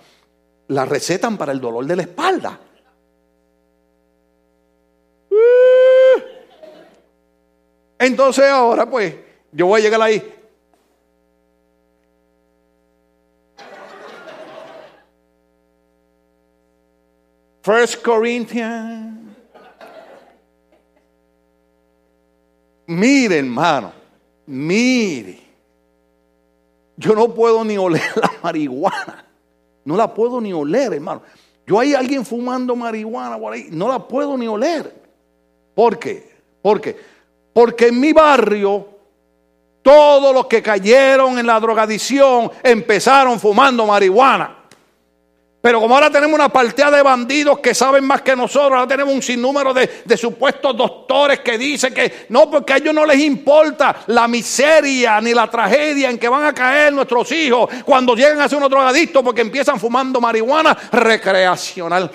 [0.68, 2.60] la recetan para el dolor de la espalda.
[7.98, 9.14] Entonces ahora pues
[9.52, 10.34] yo voy a llegar ahí.
[17.62, 19.17] First Corinthians
[22.98, 23.92] Mire, hermano,
[24.46, 25.38] mire.
[26.96, 29.24] Yo no puedo ni oler la marihuana.
[29.84, 31.22] No la puedo ni oler, hermano.
[31.64, 34.92] Yo hay alguien fumando marihuana por ahí, no la puedo ni oler.
[35.76, 36.28] ¿Por qué?
[36.60, 36.96] ¿Por qué?
[37.52, 38.88] Porque en mi barrio
[39.80, 44.57] todos los que cayeron en la drogadicción empezaron fumando marihuana.
[45.60, 49.12] Pero como ahora tenemos una partida de bandidos que saben más que nosotros, ahora tenemos
[49.12, 53.96] un sinnúmero de, supuestos doctores que dicen que no, porque a ellos no les importa
[54.06, 58.48] la miseria ni la tragedia en que van a caer nuestros hijos cuando llegan a
[58.48, 62.08] ser unos drogadictos porque empiezan fumando marihuana recreacional.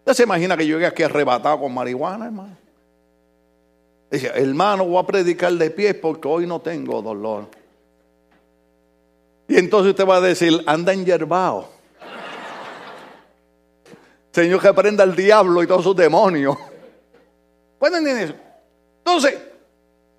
[0.00, 2.56] ¿Usted se imagina que yo llegue aquí arrebatado con marihuana, hermano?
[4.10, 7.61] Dice, hermano, voy a predicar de pie porque hoy no tengo dolor.
[9.52, 11.68] Y entonces usted va a decir, anda en yerbao.
[14.30, 16.56] Señor, que aprenda el diablo y todos sus demonios.
[17.78, 18.34] ¿Pueden entender eso?
[19.04, 19.38] Entonces,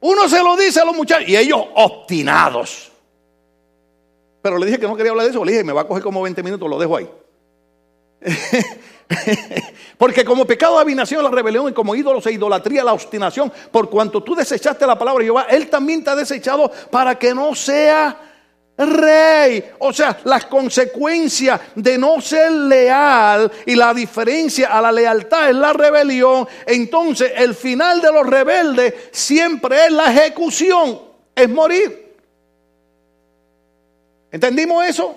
[0.02, 2.91] uno se lo dice a los muchachos y ellos obstinados.
[4.43, 5.43] Pero le dije que no quería hablar de eso.
[5.43, 7.10] Le dije, me va a coger como 20 minutos, lo dejo ahí.
[9.98, 13.89] Porque como pecado de adivinación, la rebelión y como ídolos e idolatría, la obstinación, por
[13.89, 17.56] cuanto tú desechaste la palabra de Jehová, Él también te ha desechado para que no
[17.56, 18.29] sea
[18.78, 19.71] rey.
[19.80, 25.56] O sea, las consecuencias de no ser leal y la diferencia a la lealtad es
[25.56, 26.48] la rebelión.
[26.65, 31.00] Entonces, el final de los rebeldes siempre es la ejecución,
[31.36, 32.15] es morir.
[34.32, 35.15] ¿Entendimos eso?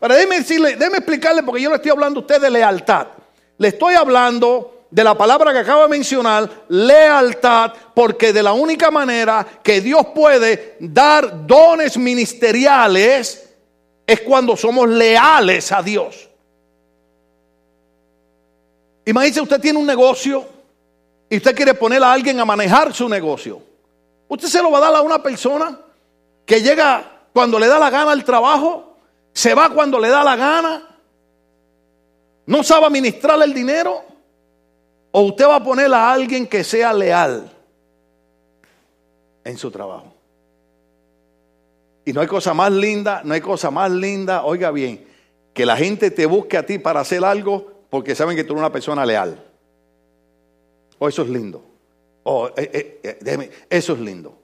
[0.00, 3.06] Ahora, déjeme decirle, déjeme explicarle, porque yo le estoy hablando a usted de lealtad.
[3.56, 8.90] Le estoy hablando de la palabra que acabo de mencionar, lealtad, porque de la única
[8.90, 13.54] manera que Dios puede dar dones ministeriales
[14.06, 16.28] es cuando somos leales a Dios.
[19.06, 20.46] Imagínese, usted tiene un negocio
[21.28, 23.62] y usted quiere poner a alguien a manejar su negocio.
[24.28, 25.78] Usted se lo va a dar a una persona
[26.46, 28.96] que llega cuando le da la gana al trabajo,
[29.32, 30.94] se va cuando le da la gana
[32.46, 34.04] no sabe administrar el dinero,
[35.16, 37.48] o usted va a poner a alguien que sea leal
[39.44, 40.12] en su trabajo.
[42.04, 45.06] Y no hay cosa más linda, no hay cosa más linda, oiga bien,
[45.52, 48.62] que la gente te busque a ti para hacer algo porque saben que tú eres
[48.62, 49.40] una persona leal.
[50.98, 51.64] O oh, eso es lindo.
[52.24, 54.36] Oh, eh, eh, eh, eso es lindo.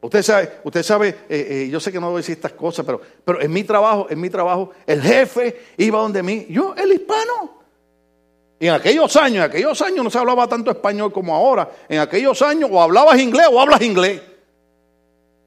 [0.00, 3.40] Usted sabe, usted sabe yo sé que no voy a decir estas cosas, pero, pero
[3.40, 7.57] en mi trabajo, en mi trabajo, el jefe iba donde mí, yo, el hispano.
[8.60, 11.70] Y en aquellos años, en aquellos años no se hablaba tanto español como ahora.
[11.88, 14.20] En aquellos años o hablabas inglés o hablas inglés.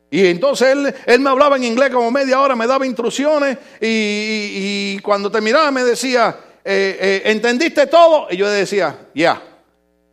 [0.10, 5.00] Y entonces él, él, me hablaba en inglés como media hora, me daba instrucciones y,
[5.00, 8.28] cuando terminaba me decía, eh, eh, ¿entendiste todo?
[8.30, 9.42] Y yo decía, ya.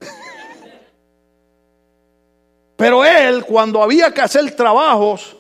[2.77, 5.37] Pero él, cuando había que hacer trabajos,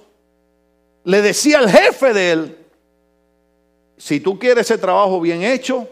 [1.05, 2.59] le decía al jefe de él,
[3.97, 5.89] si tú quieres ese trabajo bien hecho,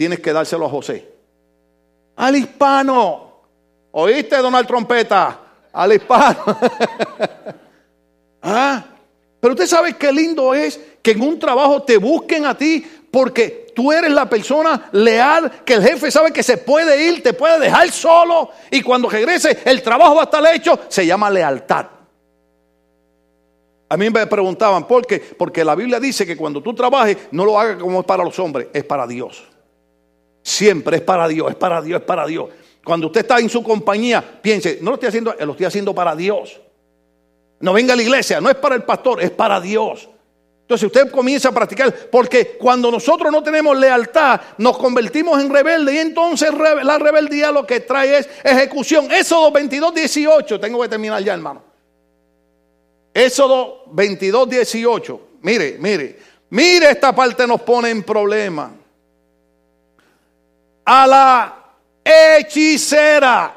[0.00, 1.06] tienes que dárselo a José.
[2.16, 3.42] Al hispano.
[3.90, 5.38] ¿Oíste, Donald Trompeta?
[5.74, 6.38] al hispano.
[8.42, 8.82] ah,
[9.38, 13.74] pero usted sabe qué lindo es que en un trabajo te busquen a ti porque
[13.76, 17.58] tú eres la persona leal que el jefe sabe que se puede ir, te puede
[17.58, 21.84] dejar solo y cuando regrese el trabajo va a estar hecho, se llama lealtad.
[23.86, 25.18] A mí me preguntaban, ¿por qué?
[25.18, 28.38] Porque la Biblia dice que cuando tú trabajes, no lo hagas como es para los
[28.38, 29.49] hombres, es para Dios.
[30.42, 32.48] Siempre es para Dios, es para Dios, es para Dios.
[32.84, 36.16] Cuando usted está en su compañía, piense, no lo estoy haciendo, lo estoy haciendo para
[36.16, 36.60] Dios.
[37.60, 40.08] No venga a la iglesia, no es para el pastor, es para Dios.
[40.62, 45.96] Entonces usted comienza a practicar, porque cuando nosotros no tenemos lealtad, nos convertimos en rebeldes
[45.96, 49.10] y entonces la rebeldía lo que trae es ejecución.
[49.10, 51.64] Éxodo 22, 18, tengo que terminar ya hermano.
[53.12, 56.18] Éxodo 22, 18, mire, mire,
[56.50, 58.72] mire esta parte nos pone en problema.
[60.92, 61.56] A la
[62.02, 63.54] hechicera.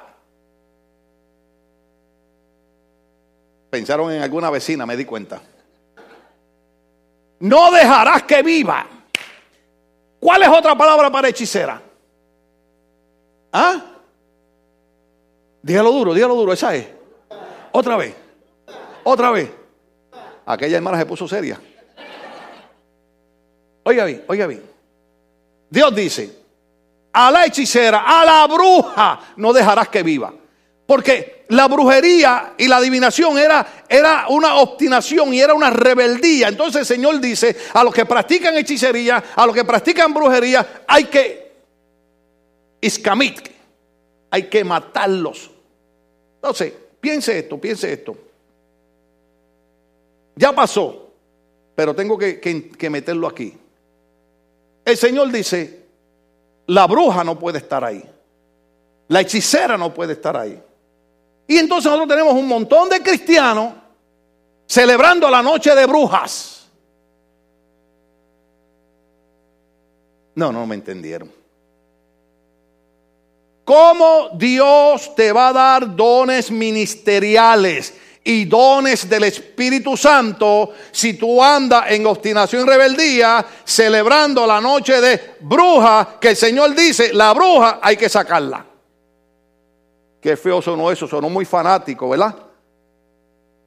[3.71, 5.41] Pensaron en alguna vecina, me di cuenta.
[7.39, 8.85] No dejarás que viva.
[10.19, 11.81] ¿Cuál es otra palabra para hechicera?
[13.51, 13.81] ¿Ah?
[15.63, 16.87] Dígalo duro, dígalo duro, esa es.
[17.71, 18.13] Otra vez.
[19.05, 19.49] Otra vez.
[20.45, 21.59] Aquella hermana se puso seria.
[23.85, 24.61] Oiga bien, oiga bien.
[25.71, 26.42] Dios dice,
[27.13, 30.33] a la hechicera, a la bruja, no dejarás que viva.
[30.85, 36.49] Porque la brujería y la adivinación era, era una obstinación y era una rebeldía.
[36.49, 41.05] Entonces el Señor dice, a los que practican hechicería, a los que practican brujería, hay
[41.05, 41.53] que
[42.81, 43.49] iscamit,
[44.31, 45.51] hay que matarlos.
[46.35, 48.17] Entonces, piense esto, piense esto.
[50.35, 51.13] Ya pasó,
[51.75, 53.55] pero tengo que, que meterlo aquí.
[54.83, 55.82] El Señor dice,
[56.67, 58.03] la bruja no puede estar ahí.
[59.07, 60.61] La hechicera no puede estar ahí.
[61.47, 63.73] Y entonces nosotros tenemos un montón de cristianos
[64.65, 66.67] celebrando la noche de brujas.
[70.35, 71.31] No, no me entendieron.
[73.65, 77.93] ¿Cómo Dios te va a dar dones ministeriales?
[78.23, 85.01] Y dones del Espíritu Santo si tú andas en obstinación y rebeldía celebrando la noche
[85.01, 88.65] de bruja que el Señor dice, la bruja hay que sacarla.
[90.21, 92.33] Qué feo sonó eso, sonó muy fanático, ¿verdad?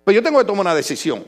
[0.05, 1.27] Pero yo tengo que tomar una decisión.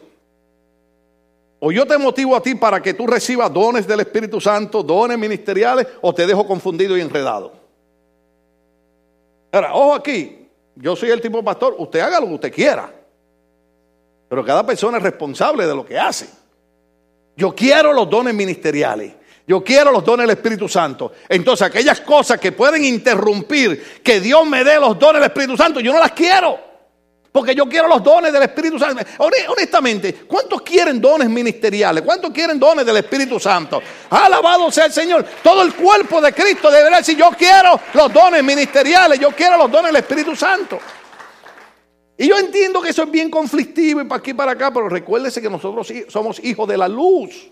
[1.60, 5.18] O yo te motivo a ti para que tú recibas dones del Espíritu Santo, dones
[5.18, 7.52] ministeriales, o te dejo confundido y enredado.
[9.52, 12.97] Ojo aquí, yo soy el tipo pastor, usted haga lo que usted quiera.
[14.28, 16.28] Pero cada persona es responsable de lo que hace.
[17.36, 19.12] Yo quiero los dones ministeriales.
[19.46, 21.12] Yo quiero los dones del Espíritu Santo.
[21.26, 25.80] Entonces, aquellas cosas que pueden interrumpir que Dios me dé los dones del Espíritu Santo,
[25.80, 26.68] yo no las quiero.
[27.32, 29.02] Porque yo quiero los dones del Espíritu Santo.
[29.18, 32.02] Honestamente, ¿cuántos quieren dones ministeriales?
[32.02, 33.80] ¿Cuántos quieren dones del Espíritu Santo?
[34.10, 35.24] Alabado sea el Señor.
[35.42, 39.70] Todo el cuerpo de Cristo deberá decir, yo quiero los dones ministeriales, yo quiero los
[39.70, 40.78] dones del Espíritu Santo.
[42.20, 44.88] Y yo entiendo que eso es bien conflictivo y para aquí y para acá, pero
[44.88, 47.48] recuérdese que nosotros somos hijos de la luz.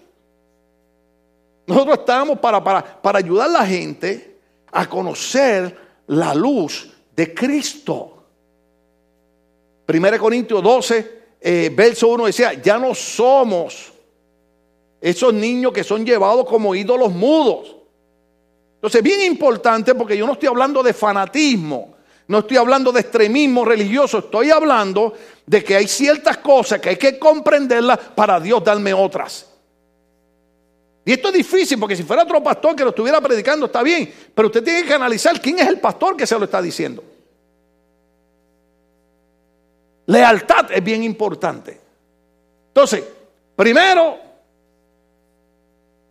[1.68, 4.38] Nosotros estamos para, para, ayudar a la gente
[4.72, 8.24] a conocer la luz de Cristo.
[9.86, 13.92] 1 Corintios 12, eh, verso 1 decía, ya no somos
[15.00, 17.76] esos niños que son llevados como ídolos mudos.
[18.74, 21.95] Entonces, bien importante porque yo no estoy hablando de fanatismo.
[22.28, 25.14] No estoy hablando de extremismo religioso, estoy hablando
[25.46, 29.46] de que hay ciertas cosas que hay que comprenderlas para Dios darme otras.
[31.04, 34.12] Y esto es difícil porque si fuera otro pastor que lo estuviera predicando está bien,
[34.34, 37.04] pero usted tiene que analizar quién es el pastor que se lo está diciendo.
[40.06, 41.80] Lealtad es bien importante.
[42.68, 43.04] Entonces,
[43.54, 44.18] primero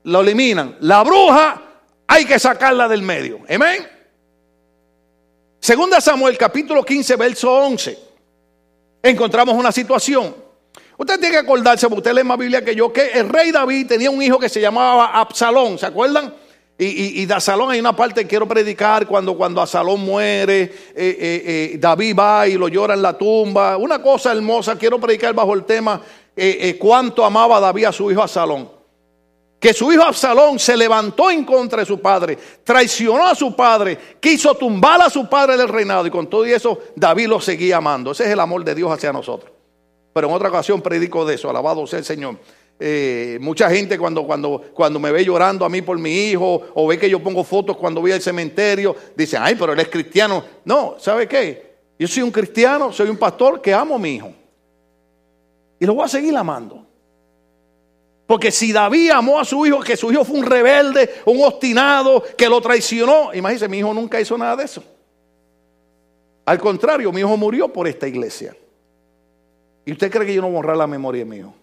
[0.03, 0.78] lo eliminan.
[0.80, 1.61] La bruja
[2.07, 3.39] hay que sacarla del medio.
[3.49, 3.94] Amén.
[5.66, 7.97] Segunda Samuel capítulo 15 verso 11.
[9.01, 10.36] Encontramos una situación.
[10.95, 13.88] Usted tiene que acordarse, porque usted lee más Biblia que yo, que el rey David
[13.88, 16.36] tenía un hijo que se llamaba Absalón, ¿se acuerdan?
[16.78, 21.43] Y, de Absalón hay una parte que quiero predicar cuando, cuando Absalón muere, eh, eh,
[21.74, 23.76] eh, David va y lo llora en la tumba.
[23.76, 25.99] Una cosa hermosa, quiero predicar bajo el tema
[26.78, 28.74] cuánto amaba David a su hijo Absalón.
[29.66, 33.97] Que su hijo Absalón se levantó en contra de su padre, traicionó a su padre,
[34.20, 38.11] quiso tumbar a su padre del reinado y con todo eso David lo seguía amando.
[38.11, 39.51] Ese es el amor de Dios hacia nosotros.
[40.13, 42.38] Pero en otra ocasión predico de eso, alabado sea el Señor.
[42.80, 46.86] Eh, mucha gente cuando, cuando, cuando me ve llorando a mí por mi hijo o
[46.86, 50.45] ve que yo pongo fotos cuando voy al cementerio, dicen, ay, pero él es cristiano.
[50.63, 51.78] No, ¿sabe qué?
[51.97, 54.32] Yo soy un cristiano, soy un pastor que amo a mi hijo.
[55.80, 56.86] Y lo voy a seguir amando.
[58.28, 62.23] Porque si David amó a su hijo, que su hijo fue un rebelde, un obstinado,
[62.36, 64.84] que lo traicionó, imagínese, mi hijo nunca hizo nada de eso.
[66.45, 68.55] Al contrario, mi hijo murió por esta iglesia.
[69.86, 71.53] ¿Y usted cree que yo no voy a borrar la memoria de mi hijo?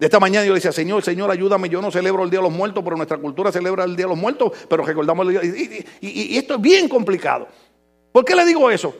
[0.00, 2.44] De esta mañana yo le decía, Señor, Señor, ayúdame, yo no celebro el Día de
[2.44, 5.84] los Muertos, pero nuestra cultura celebra el Día de los Muertos, pero recordamos el Día.
[6.00, 7.46] Y, y esto es bien complicado.
[8.10, 8.94] ¿Por qué le digo eso?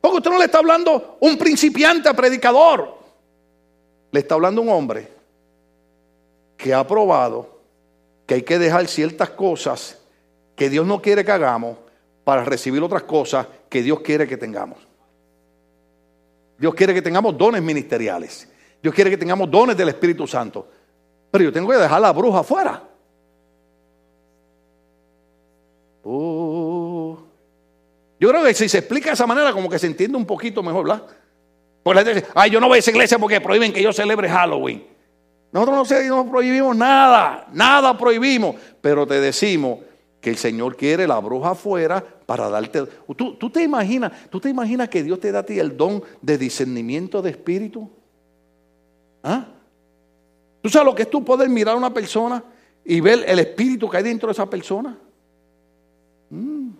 [0.00, 2.98] Porque usted no le está hablando un principiante a predicador.
[4.10, 5.21] Le está hablando un hombre
[6.62, 7.58] que ha probado
[8.24, 9.98] que hay que dejar ciertas cosas
[10.54, 11.76] que Dios no quiere que hagamos
[12.22, 14.78] para recibir otras cosas que Dios quiere que tengamos.
[16.56, 18.48] Dios quiere que tengamos dones ministeriales.
[18.80, 20.68] Dios quiere que tengamos dones del Espíritu Santo.
[21.32, 22.80] Pero yo tengo que dejar la bruja afuera.
[26.04, 27.16] Uh.
[28.18, 30.62] yo creo que si se explica de esa manera, como que se entiende un poquito
[30.62, 31.06] mejor, ¿verdad?
[31.82, 33.92] Porque la gente dice, ay, yo no voy a esa iglesia porque prohíben que yo
[33.92, 34.91] celebre Halloween.
[35.52, 39.80] Nosotros no, no prohibimos nada, nada prohibimos, pero te decimos
[40.20, 42.86] que el Señor quiere la bruja afuera para darte.
[43.16, 46.02] ¿Tú, tú, te imaginas, ¿Tú te imaginas que Dios te da a ti el don
[46.22, 47.90] de discernimiento de espíritu?
[49.22, 49.46] ¿Ah?
[50.62, 52.42] ¿Tú sabes lo que es tú poder mirar a una persona
[52.84, 54.96] y ver el espíritu que hay dentro de esa persona?
[56.30, 56.70] Mm.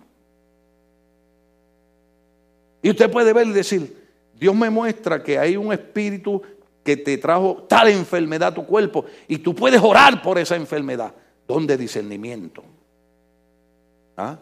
[2.81, 4.03] Y usted puede ver y decir,
[4.39, 6.43] Dios me muestra que hay un espíritu
[6.85, 11.15] que te trajo tal enfermedad a tu cuerpo y tú puedes orar por esa enfermedad.
[11.47, 12.65] ¿Dónde discernimiento?
[14.17, 14.39] ¿Ah?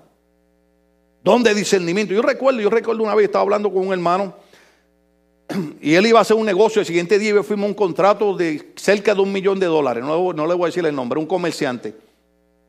[1.22, 2.14] ¿Dónde discernimiento?
[2.14, 4.34] Yo recuerdo, yo recuerdo una vez estaba hablando con un hermano
[5.80, 6.80] y él iba a hacer un negocio.
[6.80, 10.03] El siguiente día yo fuimos un contrato de cerca de un millón de dólares.
[10.03, 11.95] No, no le voy a decir el nombre, un comerciante.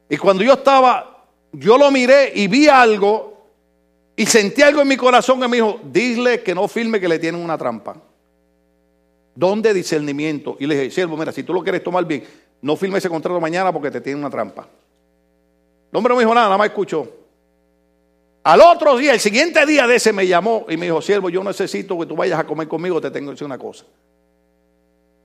[0.09, 3.31] Y cuando yo estaba, yo lo miré y vi algo
[4.15, 7.17] y sentí algo en mi corazón que me dijo, dile que no firme que le
[7.17, 7.95] tienen una trampa.
[9.35, 10.57] ¿Dónde discernimiento?
[10.59, 12.23] Y le dije, siervo, mira, si tú lo quieres tomar bien,
[12.61, 14.67] no firme ese contrato mañana porque te tiene una trampa.
[15.91, 17.07] El hombre no me dijo nada, nada más escuchó.
[18.43, 21.43] Al otro día, el siguiente día de ese me llamó y me dijo, siervo, yo
[21.43, 23.85] necesito que tú vayas a comer conmigo, te tengo que decir una cosa.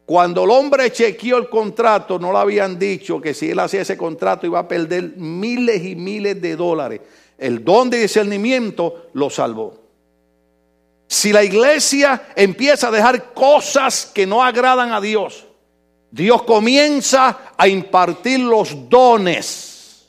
[0.05, 3.97] Cuando el hombre chequeó el contrato, no le habían dicho que si él hacía ese
[3.97, 7.01] contrato iba a perder miles y miles de dólares.
[7.39, 9.86] El don de discernimiento lo salvó.
[11.09, 15.47] Si la iglesia empieza a dejar cosas que no agradan a Dios,
[16.11, 20.07] Dios comienza a impartir los dones.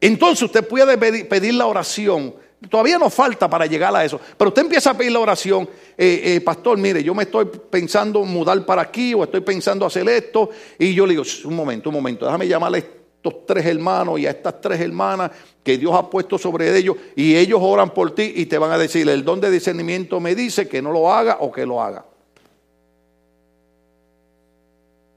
[0.00, 2.34] Entonces usted puede pedir la oración.
[2.68, 4.20] Todavía nos falta para llegar a eso.
[4.36, 5.68] Pero usted empieza a pedir la oración.
[5.96, 10.08] Eh, eh, pastor, mire, yo me estoy pensando mudar para aquí o estoy pensando hacer
[10.08, 10.50] esto.
[10.78, 14.30] Y yo le digo, un momento, un momento, déjame llamarle estos tres hermanos y a
[14.30, 15.30] estas tres hermanas
[15.62, 18.78] que Dios ha puesto sobre ellos y ellos oran por ti y te van a
[18.78, 22.06] decir, el don de discernimiento me dice que no lo haga o que lo haga.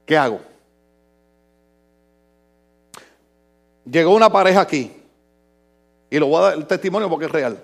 [0.04, 0.40] ¿Qué hago?
[3.90, 4.92] Llegó una pareja aquí
[6.10, 7.58] y lo voy a dar el testimonio porque es real.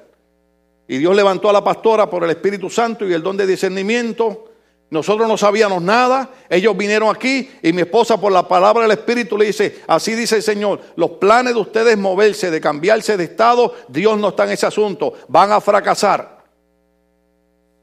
[0.89, 4.50] Y Dios levantó a la pastora por el Espíritu Santo y el don de discernimiento
[4.91, 9.39] nosotros no sabíamos nada, ellos vinieron aquí y mi esposa por la palabra del Espíritu
[9.39, 13.73] le dice, así dice el Señor, los planes de ustedes moverse, de cambiarse de estado,
[13.87, 16.41] Dios no está en ese asunto, van a fracasar.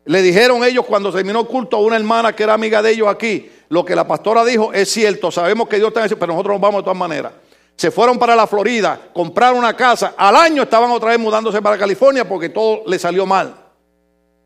[0.04, 3.08] Le dijeron ellos cuando terminó el culto a una hermana que era amiga de ellos
[3.08, 6.34] aquí, lo que la pastora dijo es cierto, sabemos que Dios está en ese, pero
[6.34, 7.32] nosotros nos vamos de todas maneras.
[7.78, 11.78] Se fueron para la Florida, compraron una casa, al año estaban otra vez mudándose para
[11.78, 13.56] California porque todo le salió mal.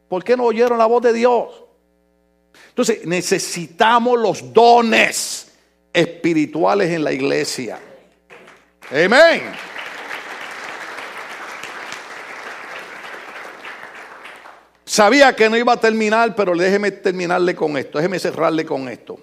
[0.07, 1.49] ¿Por qué no oyeron la voz de Dios?
[2.71, 5.51] Entonces necesitamos los dones
[5.91, 7.77] espirituales en la iglesia.
[8.89, 9.51] Amén.
[14.85, 19.19] Sabía que no iba a terminar, pero déjeme terminarle con esto, déjeme cerrarle con esto.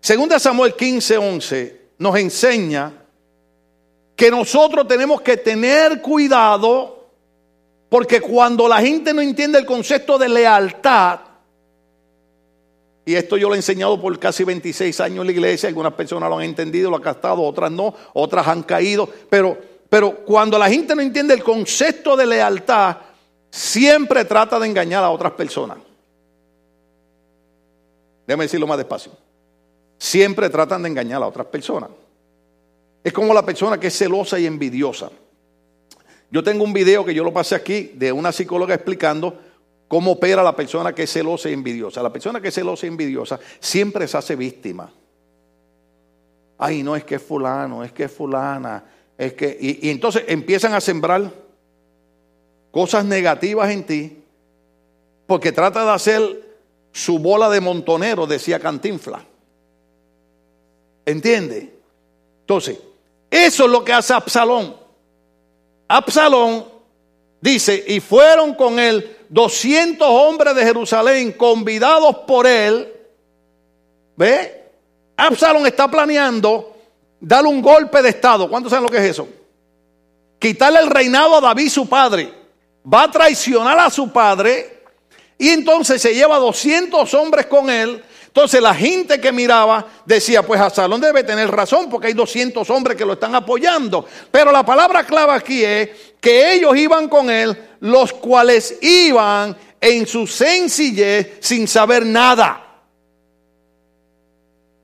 [0.00, 2.92] Segunda Samuel 15, 11 nos enseña
[4.16, 7.10] que nosotros tenemos que tener cuidado
[7.88, 11.20] porque cuando la gente no entiende el concepto de lealtad,
[13.08, 16.28] y esto yo lo he enseñado por casi 26 años en la iglesia, algunas personas
[16.28, 19.56] lo han entendido, lo han captado, otras no, otras han caído, pero,
[19.88, 22.98] pero cuando la gente no entiende el concepto de lealtad,
[23.50, 25.78] siempre trata de engañar a otras personas.
[28.26, 29.12] Déjame decirlo más despacio.
[29.96, 31.88] Siempre tratan de engañar a otras personas.
[33.02, 35.10] Es como la persona que es celosa y envidiosa.
[36.30, 39.47] Yo tengo un video que yo lo pasé aquí de una psicóloga explicando
[39.88, 42.02] cómo opera la persona que es celosa y envidiosa.
[42.02, 44.92] La persona que es celosa y envidiosa siempre se hace víctima.
[46.58, 48.84] Ay, no es que es fulano, es que es fulana,
[49.16, 49.56] es que...
[49.58, 51.32] Y, entonces empiezan a sembrar
[52.70, 54.22] cosas negativas en ti
[55.26, 56.48] porque trata de hacer
[56.92, 59.24] su bola de montonero, decía Cantinfla.
[61.06, 61.74] ¿Entiende?
[62.40, 62.78] Entonces,
[63.30, 64.76] eso es lo que hace Absalón.
[65.86, 66.66] Absalón
[67.40, 72.92] dice, y fueron con él 200 hombres de Jerusalén convidados por él.
[74.16, 74.64] ¿Ve?
[75.16, 76.76] Absalón está planeando
[77.20, 78.48] darle un golpe de estado.
[78.48, 79.28] ¿Cuántos saben lo que es eso?
[80.38, 82.38] Quitarle el reinado a David, su padre
[82.92, 84.82] va a traicionar a su padre
[85.36, 88.02] y entonces se lleva 200 hombres con él.
[88.38, 92.96] Entonces la gente que miraba decía, pues Absalón debe tener razón porque hay 200 hombres
[92.96, 94.06] que lo están apoyando.
[94.30, 100.06] Pero la palabra clave aquí es que ellos iban con él, los cuales iban en
[100.06, 102.64] su sencillez sin saber nada.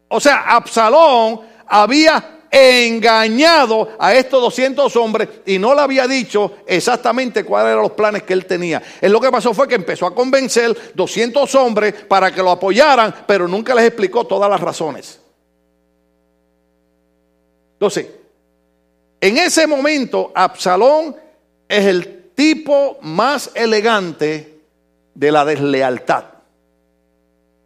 [0.08, 7.42] O sea, Absalón había engañado a estos 200 hombres y no le había dicho exactamente
[7.42, 8.80] cuáles eran los planes que él tenía.
[9.00, 13.24] Él lo que pasó fue que empezó a convencer 200 hombres para que lo apoyaran,
[13.26, 15.20] pero nunca les explicó todas las razones.
[17.72, 18.06] Entonces,
[19.20, 21.16] en ese momento, Absalón
[21.68, 24.60] es el tipo más elegante
[25.12, 26.24] de la deslealtad.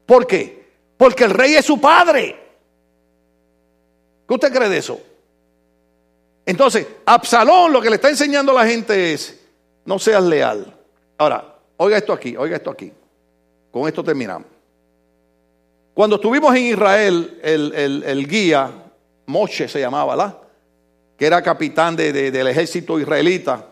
[0.06, 0.64] ¿Por qué?
[0.96, 2.47] Porque el rey es su padre.
[4.28, 5.00] ¿Qué usted cree de eso?
[6.44, 9.40] Entonces, Absalón lo que le está enseñando a la gente es,
[9.86, 10.76] no seas leal.
[11.16, 12.92] Ahora, oiga esto aquí, oiga esto aquí.
[13.70, 14.48] Con esto terminamos.
[15.94, 18.70] Cuando estuvimos en Israel, el, guía,
[19.26, 20.38] Moshe se llamaba, ¿verdad?
[21.16, 23.64] Que era capitán del ejército israelita.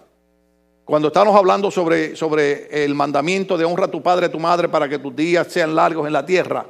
[0.84, 4.40] Cuando estábamos hablando sobre, sobre el mandamiento de honra a tu padre y a tu
[4.40, 6.66] madre para que tus días sean largos en la tierra.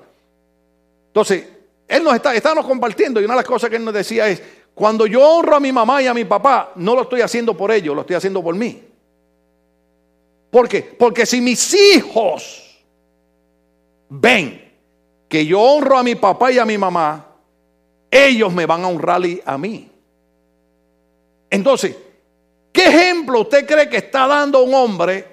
[1.09, 1.56] Entonces,
[1.89, 4.43] él nos está, estábamos compartiendo y una de las cosas que él nos decía es,
[4.75, 7.71] cuando yo honro a mi mamá y a mi papá, no lo estoy haciendo por
[7.71, 8.83] ellos, lo estoy haciendo por mí.
[10.51, 10.83] ¿Por qué?
[10.83, 12.85] Porque si mis hijos
[14.09, 14.73] ven
[15.29, 17.27] que yo honro a mi papá y a mi mamá,
[18.11, 19.91] ellos me van a honrar a mí.
[21.51, 21.97] Entonces,
[22.73, 25.25] ¿qué ejemplo usted cree que está dando un hombre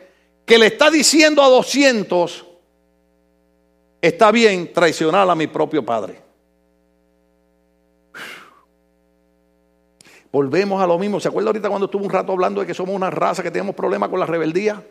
[0.46, 2.46] que le está diciendo a 200,
[4.02, 6.22] está bien traicionar a mi propio padre?
[10.34, 11.20] Volvemos a lo mismo.
[11.20, 13.76] ¿Se acuerda ahorita cuando estuvo un rato hablando de que somos una raza que tenemos
[13.76, 14.84] problemas con la rebeldía?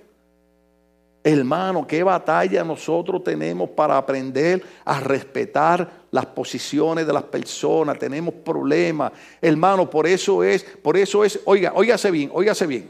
[1.24, 7.98] Hermano, qué batalla nosotros tenemos para aprender a respetar las posiciones de las personas.
[7.98, 9.10] Tenemos problemas.
[9.40, 12.88] Hermano, por eso es, por eso es, oiga, óigase bien, óigase bien.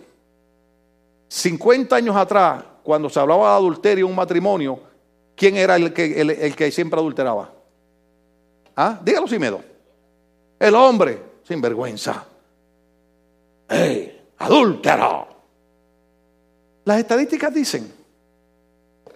[1.28, 4.78] 50 años atrás, cuando se hablaba de adulterio en un matrimonio,
[5.34, 7.50] ¿quién era el que, el, que siempre adulteraba?
[8.76, 9.00] ¿Ah?
[9.02, 9.62] Dígalo sin miedo.
[10.58, 12.26] El hombre, sin vergüenza.
[13.72, 14.20] ¡Ey!
[14.38, 15.26] ¡Adúltero!
[16.84, 17.92] Las estadísticas dicen,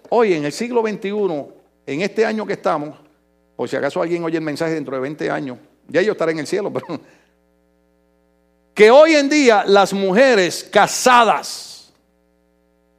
[0.08, 1.44] hoy en el siglo XXI,
[1.86, 2.96] en este año que estamos,
[3.54, 6.38] por si acaso alguien oye el mensaje dentro de 20 años, ya yo estaré en
[6.38, 7.00] el cielo, pero
[8.72, 11.92] que hoy en día las mujeres casadas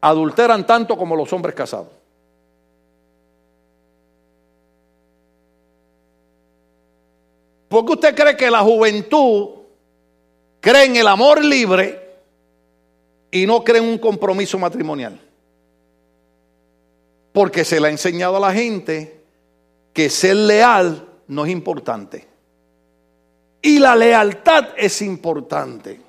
[0.02, 1.88] adulteran tanto como los hombres casados.
[7.68, 9.58] ¿Por qué usted cree que la juventud
[10.60, 12.08] creen el amor libre
[13.32, 15.20] y no creen un compromiso matrimonial.
[17.34, 19.22] Porque se le ha enseñado a la gente
[19.94, 22.28] que ser leal no es importante.
[23.62, 26.07] Y la lealtad es importante.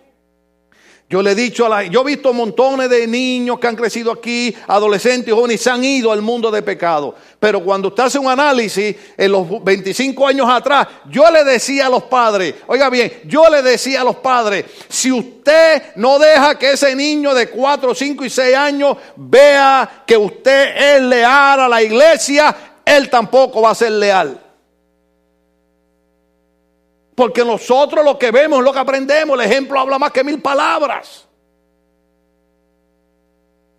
[1.10, 4.12] Yo le he dicho a la yo he visto montones de niños que han crecido
[4.12, 7.14] aquí, adolescentes jóvenes, se han ido al mundo de pecado.
[7.40, 11.88] Pero cuando usted hace un análisis, en los 25 años atrás, yo le decía a
[11.88, 16.72] los padres, oiga bien, yo le decía a los padres, si usted no deja que
[16.72, 21.82] ese niño de 4, 5 y 6 años vea que usted es leal a la
[21.82, 22.54] iglesia,
[22.84, 24.47] él tampoco va a ser leal.
[27.18, 29.36] Porque nosotros lo que vemos lo que aprendemos.
[29.36, 31.26] El ejemplo habla más que mil palabras.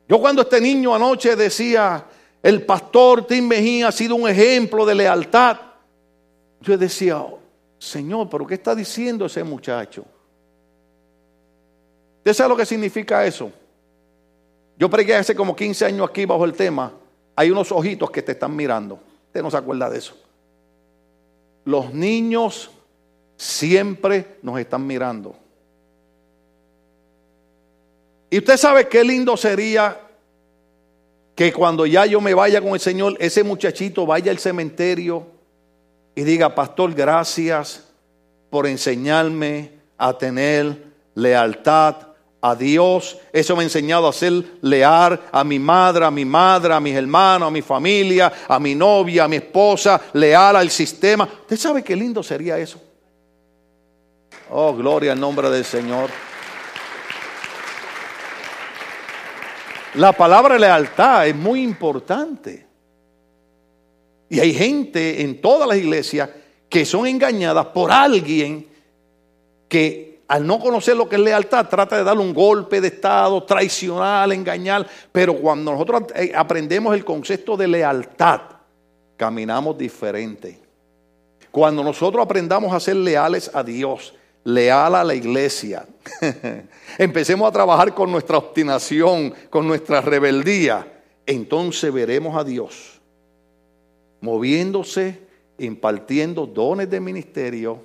[0.09, 2.05] Yo cuando este niño anoche decía,
[2.43, 5.55] el pastor Tim Mejía ha sido un ejemplo de lealtad,
[6.59, 7.25] yo decía,
[7.77, 10.03] Señor, pero ¿qué está diciendo ese muchacho?
[12.17, 13.53] ¿Usted sabe lo que significa eso?
[14.77, 16.91] Yo pregué hace como 15 años aquí bajo el tema.
[17.37, 18.99] Hay unos ojitos que te están mirando.
[19.27, 20.17] Usted no se acuerda de eso.
[21.63, 22.71] Los niños
[23.39, 25.33] siempre nos están mirando.
[28.29, 29.97] Y usted sabe qué lindo sería
[31.35, 35.25] que cuando ya yo me vaya con el Señor, ese muchachito vaya al cementerio
[36.15, 37.87] y diga, pastor, gracias
[38.49, 40.83] por enseñarme a tener
[41.15, 41.95] lealtad
[42.41, 43.17] a Dios.
[43.31, 46.93] Eso me ha enseñado a ser leal a mi madre, a mi madre, a mis
[46.93, 51.23] hermanos, a mi familia, a mi novia, a mi esposa, leal al sistema.
[51.23, 52.88] ¿Usted sabe qué lindo sería eso?
[54.51, 56.09] Oh, gloria al nombre del Señor.
[59.95, 62.65] La palabra lealtad es muy importante.
[64.27, 66.29] Y hay gente en todas las iglesias
[66.67, 68.67] que son engañadas por alguien
[69.67, 73.43] que al no conocer lo que es lealtad trata de darle un golpe de estado,
[73.43, 74.87] traicionar, engañar.
[75.11, 78.41] Pero cuando nosotros eh, aprendemos el concepto de lealtad,
[79.15, 80.59] caminamos diferente.
[81.51, 84.13] Cuando nosotros aprendamos a ser leales a Dios,
[84.43, 85.85] leal a la iglesia.
[86.97, 91.01] Empecemos a trabajar con nuestra obstinación, con nuestra rebeldía.
[91.25, 92.99] Entonces veremos a Dios
[94.21, 95.19] moviéndose,
[95.57, 97.81] impartiendo dones de ministerio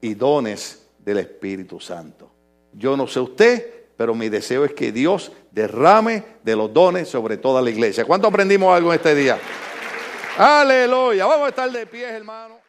[0.00, 2.30] y dones del Espíritu Santo.
[2.72, 7.38] Yo no sé usted, pero mi deseo es que Dios derrame de los dones sobre
[7.38, 8.04] toda la iglesia.
[8.04, 9.38] ¿Cuánto aprendimos algo en este día?
[10.36, 11.24] Aleluya.
[11.26, 12.65] Vamos a estar de pie, hermano.